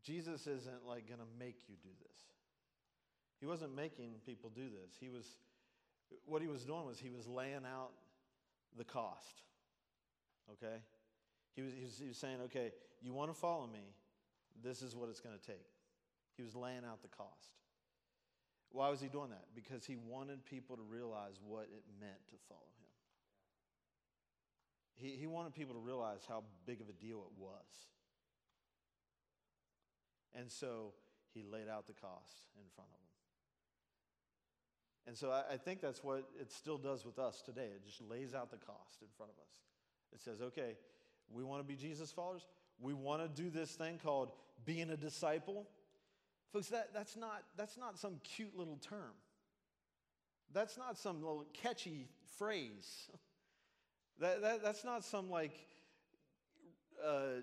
Jesus 0.03 0.47
isn't 0.47 0.87
like 0.87 1.07
going 1.07 1.21
to 1.21 1.31
make 1.39 1.69
you 1.69 1.77
do 1.83 1.91
this. 2.03 2.34
He 3.45 3.47
wasn't 3.47 3.77
making 3.77 4.09
people 4.25 4.51
do 4.57 4.71
this. 4.71 4.97
He 4.99 5.11
was, 5.11 5.27
what 6.25 6.41
he 6.41 6.49
was 6.49 6.65
doing 6.65 6.87
was 6.87 6.99
he 6.99 7.11
was 7.11 7.27
laying 7.27 7.67
out 7.67 7.91
the 8.79 8.85
cost. 8.85 9.43
Okay? 10.53 10.81
He 11.55 11.61
was, 11.61 11.75
he 11.75 11.85
was, 11.85 11.99
he 11.99 12.09
was 12.09 12.17
saying, 12.17 12.39
okay, 12.47 12.73
you 13.03 13.13
want 13.13 13.31
to 13.31 13.39
follow 13.39 13.67
me, 13.67 13.93
this 14.63 14.81
is 14.81 14.97
what 14.97 15.11
it's 15.11 15.21
going 15.21 15.39
to 15.39 15.47
take. 15.47 15.67
He 16.39 16.43
was 16.43 16.55
laying 16.55 16.87
out 16.91 17.03
the 17.03 17.15
cost. 17.15 17.61
Why 18.73 18.89
was 18.89 19.03
he 19.03 19.09
doing 19.09 19.29
that? 19.29 19.45
Because 19.55 19.85
he 19.85 19.97
wanted 19.97 20.43
people 20.47 20.77
to 20.77 20.83
realize 20.83 21.39
what 21.47 21.65
it 21.65 21.85
meant 22.01 22.27
to 22.31 22.37
follow 22.49 22.73
him. 22.81 22.89
He, 24.95 25.21
he 25.21 25.27
wanted 25.27 25.53
people 25.53 25.75
to 25.75 25.81
realize 25.81 26.23
how 26.27 26.45
big 26.65 26.81
of 26.81 26.89
a 26.89 26.95
deal 26.95 27.19
it 27.19 27.39
was. 27.39 27.91
And 30.35 30.51
so 30.51 30.95
he 31.35 31.43
laid 31.43 31.69
out 31.69 31.87
the 31.87 31.93
cost 31.93 32.49
in 32.57 32.65
front 32.75 32.89
of 32.89 32.97
them. 32.97 33.14
And 35.07 35.17
so 35.17 35.31
I, 35.31 35.55
I 35.55 35.57
think 35.57 35.81
that's 35.81 36.03
what 36.03 36.29
it 36.41 36.51
still 36.51 36.79
does 36.79 37.05
with 37.05 37.19
us 37.19 37.43
today. 37.43 37.69
It 37.75 37.85
just 37.85 38.01
lays 38.09 38.35
out 38.35 38.51
the 38.51 38.57
cost 38.57 39.03
in 39.03 39.09
front 39.17 39.33
of 39.33 39.39
us. 39.39 39.61
It 40.13 40.21
says, 40.21 40.41
okay, 40.41 40.77
we 41.31 41.43
want 41.43 41.61
to 41.61 41.67
be 41.67 41.77
Jesus 41.77 42.13
followers. 42.13 42.47
We 42.81 42.95
want 42.95 43.23
to 43.23 43.43
do 43.43 43.51
this 43.51 43.73
thing 43.73 43.99
called 44.03 44.33
being 44.65 44.91
a 44.91 44.97
disciple. 44.97 45.67
Folks, 46.53 46.69
that, 46.69 46.91
that's, 46.95 47.17
not, 47.17 47.43
that's 47.57 47.77
not 47.77 47.99
some 47.99 48.21
cute 48.23 48.57
little 48.57 48.77
term. 48.77 49.13
That's 50.53 50.79
not 50.79 50.97
some 50.97 51.17
little 51.17 51.45
catchy 51.53 52.09
phrase. 52.39 53.11
That, 54.21 54.43
that, 54.43 54.63
that's 54.63 54.85
not 54.85 55.03
some 55.03 55.29
like 55.29 55.59
uh, 57.05 57.41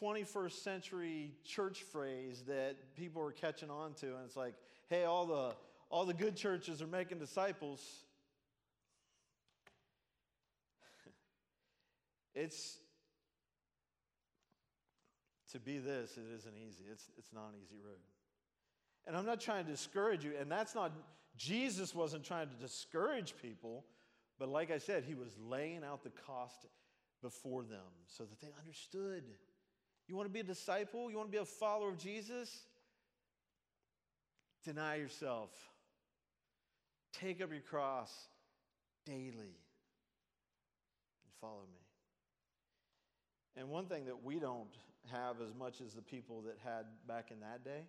21st 0.00 0.52
century 0.52 1.32
church 1.44 1.82
phrase 1.82 2.44
that 2.46 2.94
people 2.96 3.20
are 3.22 3.32
catching 3.32 3.70
on 3.70 3.94
to. 3.94 4.06
And 4.06 4.24
it's 4.24 4.36
like, 4.36 4.54
hey, 4.88 5.02
all 5.02 5.26
the, 5.26 5.54
all 5.90 6.04
the 6.04 6.14
good 6.14 6.36
churches 6.36 6.80
are 6.80 6.86
making 6.86 7.18
disciples. 7.18 7.84
it's 12.34 12.78
to 15.52 15.58
be 15.58 15.78
this, 15.78 16.16
it 16.16 16.24
isn't 16.36 16.54
easy. 16.56 16.84
It's, 16.90 17.10
it's 17.18 17.32
not 17.32 17.48
an 17.48 17.54
easy 17.62 17.76
road. 17.84 17.98
And 19.06 19.16
I'm 19.16 19.26
not 19.26 19.40
trying 19.40 19.64
to 19.64 19.70
discourage 19.70 20.24
you, 20.24 20.32
and 20.40 20.50
that's 20.50 20.74
not, 20.74 20.92
Jesus 21.36 21.94
wasn't 21.94 22.22
trying 22.24 22.48
to 22.48 22.54
discourage 22.54 23.34
people, 23.40 23.84
but 24.38 24.48
like 24.48 24.70
I 24.70 24.78
said, 24.78 25.04
he 25.04 25.14
was 25.14 25.36
laying 25.38 25.82
out 25.82 26.04
the 26.04 26.10
cost 26.10 26.66
before 27.20 27.62
them 27.64 27.80
so 28.06 28.24
that 28.24 28.40
they 28.40 28.52
understood. 28.60 29.24
You 30.06 30.16
want 30.16 30.28
to 30.28 30.32
be 30.32 30.40
a 30.40 30.44
disciple? 30.44 31.10
You 31.10 31.16
want 31.16 31.28
to 31.28 31.36
be 31.36 31.42
a 31.42 31.44
follower 31.44 31.88
of 31.88 31.98
Jesus? 31.98 32.66
Deny 34.64 34.96
yourself. 34.96 35.50
Take 37.12 37.42
up 37.42 37.50
your 37.50 37.60
cross 37.60 38.12
daily 39.04 39.56
and 41.24 41.32
follow 41.40 41.66
me. 41.72 41.80
And 43.56 43.68
one 43.68 43.86
thing 43.86 44.06
that 44.06 44.22
we 44.22 44.38
don't 44.38 44.68
have 45.10 45.36
as 45.42 45.54
much 45.54 45.80
as 45.80 45.94
the 45.94 46.02
people 46.02 46.42
that 46.42 46.58
had 46.64 46.84
back 47.06 47.30
in 47.30 47.40
that 47.40 47.64
day 47.64 47.82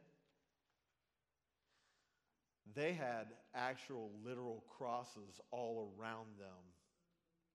they 2.75 2.93
had 2.93 3.27
actual 3.53 4.11
literal 4.23 4.63
crosses 4.69 5.39
all 5.51 5.93
around 5.99 6.27
them 6.39 6.47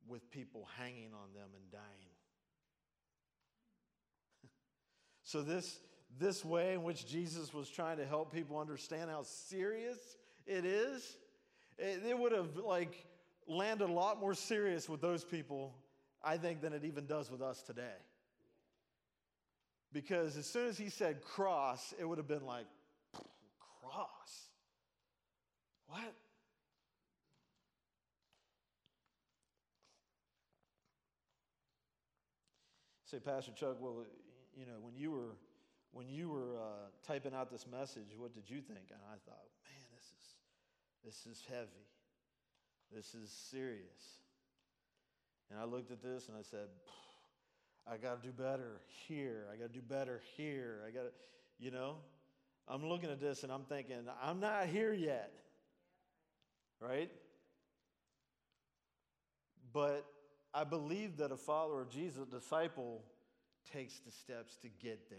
with 0.06 0.30
people 0.30 0.68
hanging 0.78 1.12
on 1.14 1.32
them 1.34 1.48
and 1.54 1.70
dying. 1.72 2.14
so, 5.24 5.42
this, 5.42 5.78
this 6.18 6.44
way 6.44 6.74
in 6.74 6.82
which 6.82 7.06
Jesus 7.06 7.54
was 7.54 7.68
trying 7.68 7.96
to 7.98 8.06
help 8.06 8.32
people 8.32 8.58
understand 8.58 9.10
how 9.10 9.22
serious 9.22 9.98
it 10.46 10.64
is, 10.64 11.16
it, 11.78 12.02
it 12.08 12.18
would 12.18 12.32
have 12.32 12.56
like 12.56 13.06
landed 13.46 13.88
a 13.88 13.92
lot 13.92 14.20
more 14.20 14.34
serious 14.34 14.88
with 14.88 15.00
those 15.00 15.24
people, 15.24 15.74
I 16.22 16.36
think, 16.36 16.60
than 16.60 16.72
it 16.72 16.84
even 16.84 17.06
does 17.06 17.30
with 17.30 17.42
us 17.42 17.62
today. 17.62 17.96
Because 19.92 20.36
as 20.36 20.46
soon 20.46 20.68
as 20.68 20.76
he 20.76 20.88
said 20.88 21.22
cross, 21.22 21.94
it 21.98 22.04
would 22.04 22.18
have 22.18 22.28
been 22.28 22.44
like, 22.44 22.66
cross. 23.82 24.48
What? 25.86 26.14
Say, 33.04 33.20
Pastor 33.20 33.52
Chuck, 33.52 33.76
well, 33.80 34.04
you 34.56 34.66
know, 34.66 34.80
when 34.80 34.96
you 34.96 35.12
were 35.12 35.36
when 35.92 36.08
you 36.10 36.28
were 36.28 36.58
uh, 36.58 36.90
typing 37.06 37.32
out 37.32 37.50
this 37.50 37.64
message, 37.70 38.18
what 38.18 38.34
did 38.34 38.50
you 38.50 38.60
think? 38.60 38.90
And 38.90 39.00
I 39.08 39.16
thought, 39.24 39.46
this 41.07 41.26
is 41.26 41.42
heavy. 41.48 41.86
This 42.94 43.14
is 43.14 43.30
serious. 43.50 44.20
And 45.50 45.59
I 45.59 45.64
looked 45.64 45.90
at 45.90 46.02
this 46.02 46.28
and 46.28 46.36
I 46.36 46.42
said, 46.42 46.68
I 47.90 47.96
got 47.96 48.20
to 48.20 48.28
do 48.28 48.32
better 48.32 48.82
here. 49.09 49.46
I 49.50 49.57
got 49.57 49.72
to 49.72 49.72
do 49.72 49.82
better 49.82 50.20
here. 50.36 50.80
I 50.86 50.90
got 50.90 51.04
to, 51.04 51.12
you 51.59 51.70
know, 51.70 51.96
I'm 52.68 52.84
looking 52.84 53.11
at 53.11 53.20
this 53.20 53.44
and 53.44 53.52
I'm 53.52 53.62
thinking, 53.62 53.96
I'm 54.22 54.40
not 54.40 54.66
here 54.66 54.92
yet 54.92 55.32
right? 56.80 57.11
But 59.72 60.07
I 60.54 60.64
believe 60.64 61.18
that 61.18 61.32
a 61.32 61.36
follower 61.36 61.82
of 61.82 61.90
Jesus, 61.90 62.22
a 62.22 62.30
disciple, 62.30 63.02
takes 63.72 63.98
the 64.00 64.11
steps 64.11 64.57
to 64.62 64.68
get 64.68 65.11
there. 65.11 65.18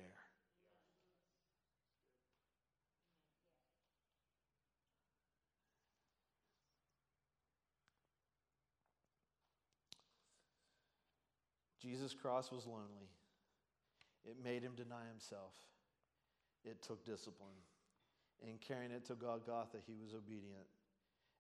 Jesus' 11.88 12.14
cross 12.14 12.52
was 12.52 12.66
lonely. 12.66 13.08
It 14.26 14.36
made 14.44 14.62
him 14.62 14.74
deny 14.76 15.08
himself. 15.08 15.56
It 16.66 16.82
took 16.84 17.06
discipline. 17.06 17.64
In 18.44 18.58
carrying 18.60 18.92
it 18.92 19.06
to 19.06 19.16
Golgotha, 19.16 19.78
he 19.88 19.96
was 19.96 20.14
obedient, 20.14 20.68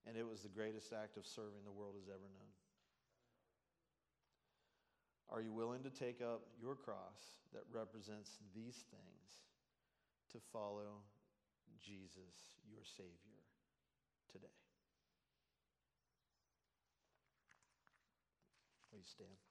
and 0.07 0.15
it 0.15 0.25
was 0.25 0.41
the 0.41 0.49
greatest 0.49 0.93
act 0.93 1.17
of 1.17 1.27
serving 1.27 1.65
the 1.65 1.71
world 1.71 1.95
has 1.99 2.07
ever 2.07 2.31
known. 2.31 2.53
Are 5.29 5.41
you 5.41 5.51
willing 5.51 5.83
to 5.83 5.89
take 5.89 6.21
up 6.21 6.47
your 6.61 6.75
cross 6.75 7.35
that 7.53 7.63
represents 7.73 8.39
these 8.55 8.85
things 8.89 9.29
to 10.31 10.39
follow 10.53 11.03
Jesus, 11.77 12.55
your 12.71 12.85
Savior, 12.95 13.43
today? 14.31 14.47
Will 18.91 18.99
you 18.99 19.05
stand? 19.05 19.46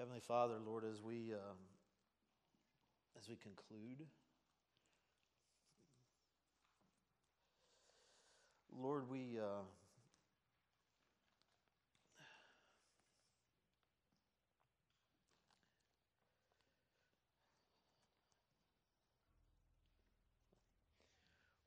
Heavenly 0.00 0.20
Father, 0.26 0.54
Lord, 0.66 0.84
as 0.90 1.02
we 1.02 1.34
um, 1.34 1.58
as 3.18 3.28
we 3.28 3.36
conclude, 3.36 4.06
Lord, 8.74 9.10
we 9.10 9.38
uh, 9.38 9.60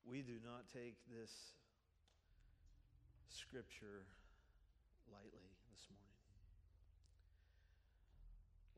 we 0.04 0.22
do 0.22 0.32
not 0.44 0.64
take 0.72 0.96
this 1.08 1.30
scripture 3.28 4.06
lightly 5.08 5.54
this 5.70 5.86
morning. 5.88 6.14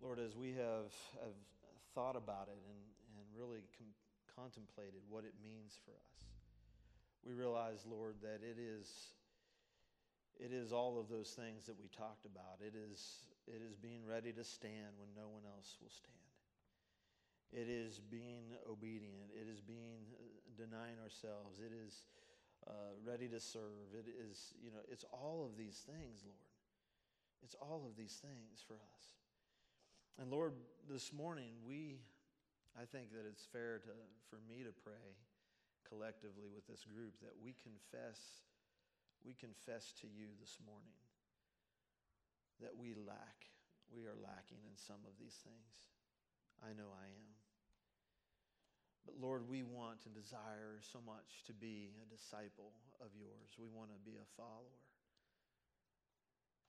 Lord, 0.02 0.18
as 0.18 0.36
we 0.36 0.52
have, 0.52 0.92
have 1.24 1.36
thought 1.94 2.16
about 2.16 2.48
it 2.48 2.60
and, 2.68 2.82
and 3.16 3.24
really 3.32 3.64
com- 3.78 3.96
contemplated 4.36 5.00
what 5.08 5.24
it 5.24 5.32
means 5.42 5.78
for 5.84 5.92
us, 5.92 6.24
we 7.24 7.32
realize, 7.32 7.82
Lord, 7.88 8.16
that 8.22 8.44
it 8.44 8.60
is, 8.60 9.16
it 10.38 10.52
is 10.52 10.72
all 10.72 11.00
of 11.00 11.08
those 11.08 11.30
things 11.30 11.66
that 11.66 11.80
we 11.80 11.88
talked 11.88 12.24
about. 12.26 12.60
It 12.60 12.74
is, 12.76 13.26
it 13.48 13.62
is 13.64 13.74
being 13.74 14.06
ready 14.06 14.32
to 14.32 14.44
stand 14.44 14.94
when 15.00 15.08
no 15.16 15.28
one 15.28 15.42
else 15.48 15.76
will 15.80 15.90
stand. 15.90 16.16
It 17.52 17.70
is 17.70 17.98
being 17.98 18.54
obedient. 18.68 19.30
It 19.32 19.48
is 19.48 19.60
being 19.60 20.04
uh, 20.12 20.22
denying 20.58 20.98
ourselves. 21.02 21.58
It 21.58 21.72
is 21.72 22.04
uh, 22.66 22.98
ready 23.06 23.28
to 23.28 23.40
serve. 23.40 23.94
It 23.94 24.06
is, 24.06 24.52
you 24.62 24.70
know, 24.70 24.82
it's 24.90 25.04
all 25.12 25.46
of 25.48 25.56
these 25.56 25.82
things, 25.86 26.22
Lord. 26.22 26.50
It's 27.42 27.54
all 27.62 27.86
of 27.86 27.96
these 27.96 28.18
things 28.20 28.62
for 28.66 28.74
us. 28.74 29.16
And 30.16 30.32
Lord, 30.32 30.56
this 30.88 31.12
morning, 31.12 31.60
we, 31.60 32.00
I 32.72 32.88
think 32.88 33.12
that 33.12 33.28
it's 33.28 33.44
fair 33.44 33.84
to, 33.84 33.92
for 34.32 34.40
me 34.48 34.64
to 34.64 34.72
pray 34.72 35.12
collectively 35.84 36.48
with 36.48 36.64
this 36.64 36.88
group 36.88 37.20
that 37.20 37.36
we 37.36 37.52
confess, 37.60 38.40
we 39.20 39.36
confess 39.36 39.92
to 40.00 40.08
you 40.08 40.32
this 40.40 40.56
morning 40.64 40.96
that 42.64 42.72
we 42.72 42.96
lack, 42.96 43.52
we 43.92 44.08
are 44.08 44.16
lacking 44.16 44.64
in 44.64 44.72
some 44.80 45.04
of 45.04 45.12
these 45.20 45.36
things. 45.44 45.92
I 46.64 46.72
know 46.72 46.88
I 46.96 47.12
am. 47.12 47.32
But 49.04 49.20
Lord, 49.20 49.44
we 49.44 49.62
want 49.62 50.08
and 50.08 50.16
desire 50.16 50.80
so 50.80 50.98
much 51.04 51.44
to 51.46 51.52
be 51.52 51.92
a 52.00 52.08
disciple 52.08 52.72
of 53.04 53.12
yours. 53.12 53.54
We 53.60 53.68
want 53.68 53.92
to 53.92 54.00
be 54.00 54.16
a 54.16 54.26
follower. 54.32 54.80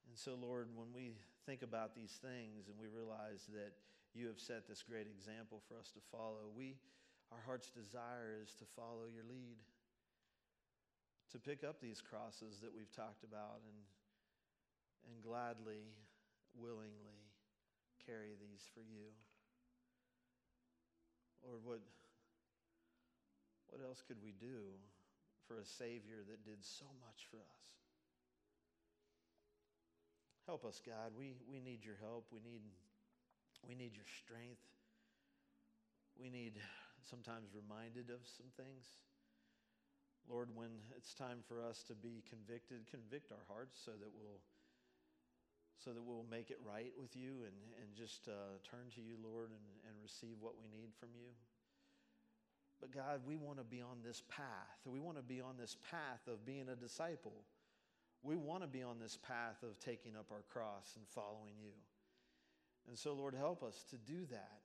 And 0.08 0.16
so, 0.16 0.40
Lord, 0.40 0.72
when 0.74 0.96
we 0.96 1.20
think 1.46 1.62
about 1.62 1.94
these 1.94 2.16
things 2.24 2.72
and 2.72 2.76
we 2.80 2.88
realize 2.88 3.44
that 3.52 3.76
you 4.16 4.28
have 4.28 4.40
set 4.40 4.68
this 4.68 4.82
great 4.82 5.06
example 5.06 5.62
for 5.68 5.78
us 5.78 5.92
to 5.92 6.00
follow, 6.12 6.48
we, 6.56 6.80
our 7.32 7.44
heart's 7.46 7.70
desire 7.70 8.40
is 8.42 8.56
to 8.56 8.66
follow 8.76 9.12
your 9.12 9.28
lead, 9.28 9.60
to 11.32 11.38
pick 11.38 11.68
up 11.68 11.84
these 11.84 12.02
crosses 12.02 12.64
that 12.64 12.72
we've 12.72 12.92
talked 12.96 13.28
about 13.28 13.60
and, 13.68 13.80
and 15.12 15.20
gladly, 15.22 15.92
willingly 16.56 17.28
carry 18.08 18.32
these 18.40 18.64
for 18.74 18.80
you. 18.80 19.12
Lord, 21.44 21.60
what, 21.64 21.84
what 23.68 23.84
else 23.84 24.02
could 24.08 24.24
we 24.24 24.32
do 24.32 24.72
for 25.48 25.60
a 25.60 25.66
Savior 25.66 26.24
that 26.28 26.44
did 26.44 26.64
so 26.64 26.88
much 27.04 27.28
for 27.30 27.38
us? 27.38 27.87
Help 30.48 30.64
us, 30.64 30.80
God. 30.80 31.12
We, 31.12 31.36
we 31.44 31.60
need 31.60 31.84
your 31.84 32.00
help. 32.00 32.32
We 32.32 32.40
need, 32.40 32.64
we 33.68 33.76
need 33.76 33.92
your 34.00 34.08
strength. 34.24 34.64
We 36.16 36.32
need 36.32 36.56
sometimes 37.04 37.52
reminded 37.52 38.08
of 38.08 38.24
some 38.24 38.48
things. 38.56 38.88
Lord, 40.24 40.48
when 40.56 40.72
it's 40.96 41.14
time 41.14 41.44
for 41.44 41.60
us 41.60 41.84
to 41.92 41.96
be 41.96 42.24
convicted, 42.32 42.88
convict 42.88 43.32
our 43.36 43.44
hearts 43.52 43.76
so 43.84 43.92
that 43.92 44.08
we'll 44.16 44.40
so 45.78 45.94
that 45.94 46.02
we'll 46.02 46.26
make 46.32 46.50
it 46.50 46.58
right 46.66 46.92
with 47.00 47.16
you 47.16 47.46
and, 47.46 47.54
and 47.78 47.94
just 47.94 48.28
uh, 48.28 48.58
turn 48.66 48.90
to 48.96 49.02
you, 49.02 49.14
Lord, 49.22 49.52
and, 49.54 49.68
and 49.86 49.94
receive 50.02 50.34
what 50.42 50.58
we 50.58 50.66
need 50.74 50.90
from 51.00 51.10
you. 51.14 51.30
But 52.82 52.92
God, 52.92 53.22
we 53.28 53.38
want 53.38 53.60
to 53.60 53.64
be 53.64 53.82
on 53.82 54.02
this 54.04 54.24
path. 54.28 54.82
We 54.86 55.00
want 55.00 55.18
to 55.18 55.24
be 55.24 55.40
on 55.40 55.54
this 55.60 55.78
path 55.92 56.26
of 56.28 56.44
being 56.46 56.70
a 56.70 56.76
disciple. 56.76 57.46
We 58.24 58.36
want 58.36 58.64
to 58.64 58.68
be 58.68 58.84
on 58.84 59.00
this 59.00 59.18
path 59.18 59.64
of 59.64 59.80
taking 59.80 60.16
up 60.16 60.28
our 60.32 60.44
cross 60.52 60.94
and 60.96 61.06
following 61.08 61.54
you. 61.62 61.74
And 62.88 62.98
so, 62.98 63.14
Lord, 63.14 63.36
help 63.36 63.64
us 63.64 63.86
to 63.90 63.98
do 63.98 64.26
that. 64.32 64.62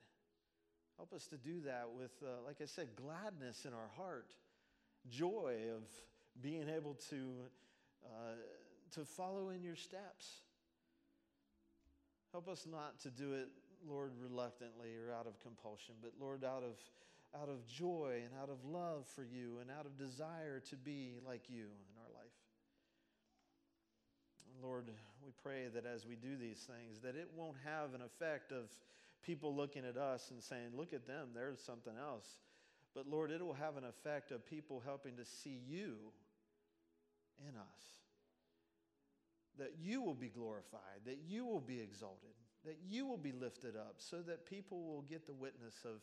Help 0.96 1.12
us 1.12 1.26
to 1.28 1.36
do 1.36 1.60
that 1.62 1.88
with, 1.96 2.12
uh, 2.22 2.42
like 2.46 2.60
I 2.62 2.66
said, 2.66 2.88
gladness 2.96 3.64
in 3.64 3.72
our 3.72 3.90
heart, 3.96 4.34
joy 5.10 5.56
of 5.74 5.82
being 6.40 6.68
able 6.68 6.94
to, 7.10 7.32
uh, 8.04 8.34
to 8.92 9.04
follow 9.04 9.50
in 9.50 9.62
your 9.62 9.76
steps. 9.76 10.42
Help 12.30 12.48
us 12.48 12.66
not 12.70 13.00
to 13.00 13.10
do 13.10 13.32
it, 13.34 13.48
Lord, 13.86 14.12
reluctantly 14.22 14.94
or 14.96 15.12
out 15.12 15.26
of 15.26 15.40
compulsion, 15.40 15.94
but 16.00 16.12
Lord, 16.20 16.44
out 16.44 16.62
of, 16.62 16.78
out 17.40 17.48
of 17.48 17.66
joy 17.66 18.22
and 18.24 18.30
out 18.40 18.48
of 18.48 18.64
love 18.64 19.06
for 19.06 19.24
you 19.24 19.58
and 19.60 19.70
out 19.70 19.86
of 19.86 19.98
desire 19.98 20.60
to 20.70 20.76
be 20.76 21.16
like 21.26 21.50
you. 21.50 21.66
Lord, 24.62 24.84
we 25.24 25.32
pray 25.42 25.66
that 25.74 25.84
as 25.86 26.06
we 26.06 26.14
do 26.14 26.36
these 26.36 26.58
things, 26.58 27.00
that 27.02 27.16
it 27.16 27.30
won't 27.36 27.56
have 27.64 27.94
an 27.94 28.02
effect 28.02 28.52
of 28.52 28.70
people 29.22 29.54
looking 29.54 29.84
at 29.84 29.96
us 29.96 30.30
and 30.30 30.42
saying, 30.42 30.68
look 30.76 30.92
at 30.92 31.06
them, 31.06 31.28
there's 31.34 31.60
something 31.60 31.94
else. 31.98 32.26
But 32.94 33.08
Lord, 33.08 33.30
it 33.30 33.44
will 33.44 33.54
have 33.54 33.76
an 33.76 33.84
effect 33.84 34.30
of 34.30 34.46
people 34.46 34.82
helping 34.84 35.16
to 35.16 35.24
see 35.24 35.60
you 35.66 35.96
in 37.40 37.56
us. 37.56 37.82
That 39.58 39.72
you 39.80 40.00
will 40.00 40.14
be 40.14 40.28
glorified, 40.28 41.04
that 41.06 41.18
you 41.26 41.44
will 41.44 41.60
be 41.60 41.80
exalted, 41.80 42.30
that 42.64 42.78
you 42.88 43.06
will 43.06 43.18
be 43.18 43.32
lifted 43.32 43.76
up, 43.76 43.96
so 43.98 44.22
that 44.22 44.46
people 44.46 44.84
will 44.84 45.02
get 45.02 45.26
the 45.26 45.34
witness 45.34 45.74
of 45.84 46.00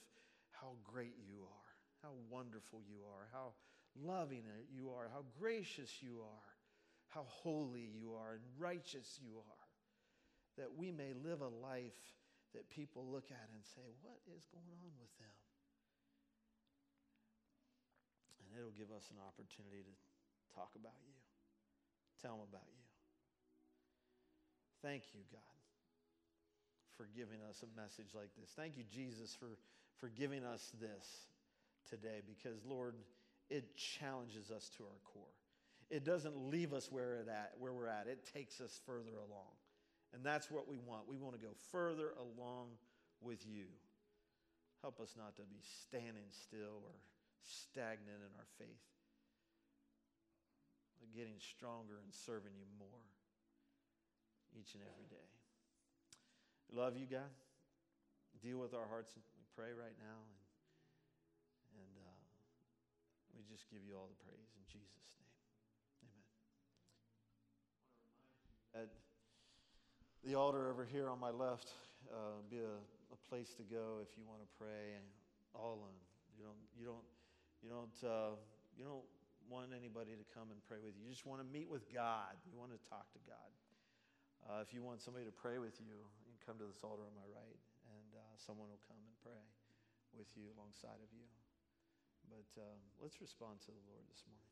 how 0.52 0.74
great 0.84 1.16
you 1.28 1.42
are, 1.42 2.04
how 2.04 2.12
wonderful 2.30 2.82
you 2.88 3.00
are, 3.06 3.28
how 3.32 3.54
loving 4.02 4.44
you 4.74 4.90
are, 4.90 5.08
how 5.12 5.24
gracious 5.40 5.90
you 6.02 6.20
are 6.22 6.59
how 7.10 7.26
holy 7.42 7.90
you 7.98 8.14
are 8.14 8.38
and 8.38 8.46
righteous 8.58 9.20
you 9.22 9.38
are, 9.38 9.70
that 10.58 10.70
we 10.78 10.92
may 10.92 11.14
live 11.14 11.42
a 11.42 11.50
life 11.50 11.98
that 12.54 12.70
people 12.70 13.06
look 13.06 13.30
at 13.30 13.48
and 13.54 13.62
say, 13.76 13.86
What 14.02 14.18
is 14.36 14.46
going 14.54 14.78
on 14.82 14.94
with 14.98 15.14
them? 15.18 15.38
And 18.42 18.58
it'll 18.58 18.78
give 18.78 18.90
us 18.94 19.10
an 19.14 19.22
opportunity 19.22 19.86
to 19.86 19.94
talk 20.54 20.74
about 20.78 20.98
you, 21.06 21.18
tell 22.22 22.38
them 22.38 22.46
about 22.50 22.66
you. 22.70 22.86
Thank 24.82 25.14
you, 25.14 25.22
God, 25.32 25.60
for 26.96 27.08
giving 27.16 27.42
us 27.50 27.64
a 27.64 27.70
message 27.80 28.16
like 28.16 28.32
this. 28.40 28.50
Thank 28.56 28.78
you, 28.78 28.84
Jesus, 28.90 29.36
for, 29.36 29.58
for 29.98 30.08
giving 30.10 30.46
us 30.46 30.72
this 30.80 31.28
today 31.90 32.22
because, 32.26 32.64
Lord, 32.66 32.96
it 33.50 33.76
challenges 33.76 34.52
us 34.52 34.70
to 34.78 34.84
our 34.84 35.00
core. 35.04 35.39
It 35.90 36.06
doesn't 36.06 36.38
leave 36.50 36.74
us 36.74 36.92
where, 36.92 37.16
it 37.16 37.28
at, 37.28 37.54
where 37.58 37.74
we're 37.74 37.88
at, 37.88 38.06
it 38.08 38.30
takes 38.32 38.62
us 38.62 38.80
further 38.86 39.18
along. 39.18 39.54
And 40.14 40.24
that's 40.24 40.50
what 40.50 40.68
we 40.68 40.78
want. 40.78 41.10
We 41.10 41.18
want 41.18 41.34
to 41.34 41.42
go 41.42 41.54
further 41.72 42.14
along 42.18 42.78
with 43.22 43.46
you. 43.46 43.66
Help 44.82 45.00
us 45.02 45.16
not 45.18 45.36
to 45.36 45.44
be 45.44 45.60
standing 45.62 46.30
still 46.32 46.86
or 46.86 46.96
stagnant 47.44 48.22
in 48.22 48.32
our 48.38 48.48
faith, 48.58 48.86
but 51.02 51.12
getting 51.12 51.38
stronger 51.42 52.00
and 52.04 52.14
serving 52.14 52.54
you 52.56 52.70
more 52.78 53.04
each 54.54 54.74
and 54.74 54.84
every 54.86 55.10
day. 55.10 55.30
We 56.70 56.78
love 56.78 56.98
you, 56.98 57.06
God. 57.10 57.34
Deal 58.42 58.62
with 58.62 58.74
our 58.74 58.88
hearts. 58.88 59.18
We 59.18 59.44
pray 59.52 59.74
right 59.76 59.98
now. 60.00 60.18
And, 60.22 60.38
and 61.82 61.94
uh, 62.06 62.18
we 63.36 63.44
just 63.50 63.68
give 63.68 63.84
you 63.84 63.98
all 64.00 64.08
the 64.08 64.22
praise 64.24 64.54
in 64.56 64.64
Jesus' 64.70 65.18
name. 65.20 65.36
At 68.76 68.90
the 70.26 70.36
altar 70.36 70.70
over 70.70 70.86
here 70.86 71.10
on 71.10 71.20
my 71.20 71.32
left 71.32 71.74
uh, 72.12 72.42
be 72.50 72.62
a, 72.62 72.78
a, 73.14 73.20
place 73.30 73.54
to 73.54 73.64
go 73.66 74.02
if 74.02 74.18
you 74.18 74.26
want 74.26 74.42
to 74.42 74.50
pray 74.58 74.98
all 75.54 75.78
alone. 75.78 76.02
You 76.38 76.46
don't, 76.50 76.64
you 76.74 76.86
don't, 76.86 77.08
you 77.62 77.70
don't, 77.70 77.98
uh, 78.02 78.34
you 78.74 78.86
don't 78.86 79.06
want 79.50 79.70
anybody 79.74 80.18
to 80.18 80.26
come 80.34 80.50
and 80.54 80.58
pray 80.66 80.82
with 80.82 80.98
you. 80.98 81.06
You 81.06 81.14
just 81.14 81.26
want 81.26 81.42
to 81.42 81.48
meet 81.50 81.70
with 81.70 81.86
God. 81.94 82.34
You 82.50 82.58
want 82.58 82.74
to 82.74 82.82
talk 82.90 83.10
to 83.14 83.22
God. 83.26 83.50
Uh, 84.46 84.66
if 84.66 84.74
you 84.74 84.82
want 84.82 85.02
somebody 85.02 85.28
to 85.28 85.36
pray 85.36 85.62
with 85.62 85.78
you, 85.78 85.94
you 86.26 86.32
can 86.34 86.42
come 86.42 86.58
to 86.58 86.66
this 86.66 86.82
altar 86.82 87.06
on 87.06 87.14
my 87.14 87.28
right, 87.28 87.60
and 87.94 88.10
uh, 88.18 88.34
someone 88.40 88.72
will 88.72 88.82
come 88.88 88.98
and 88.98 89.14
pray 89.22 89.44
with 90.16 90.30
you 90.34 90.50
alongside 90.58 90.98
of 90.98 91.12
you. 91.14 91.28
But 92.30 92.50
um, 92.62 92.80
let's 93.02 93.20
respond 93.20 93.62
to 93.68 93.72
the 93.74 93.84
Lord 93.90 94.06
this 94.10 94.24
morning. 94.26 94.49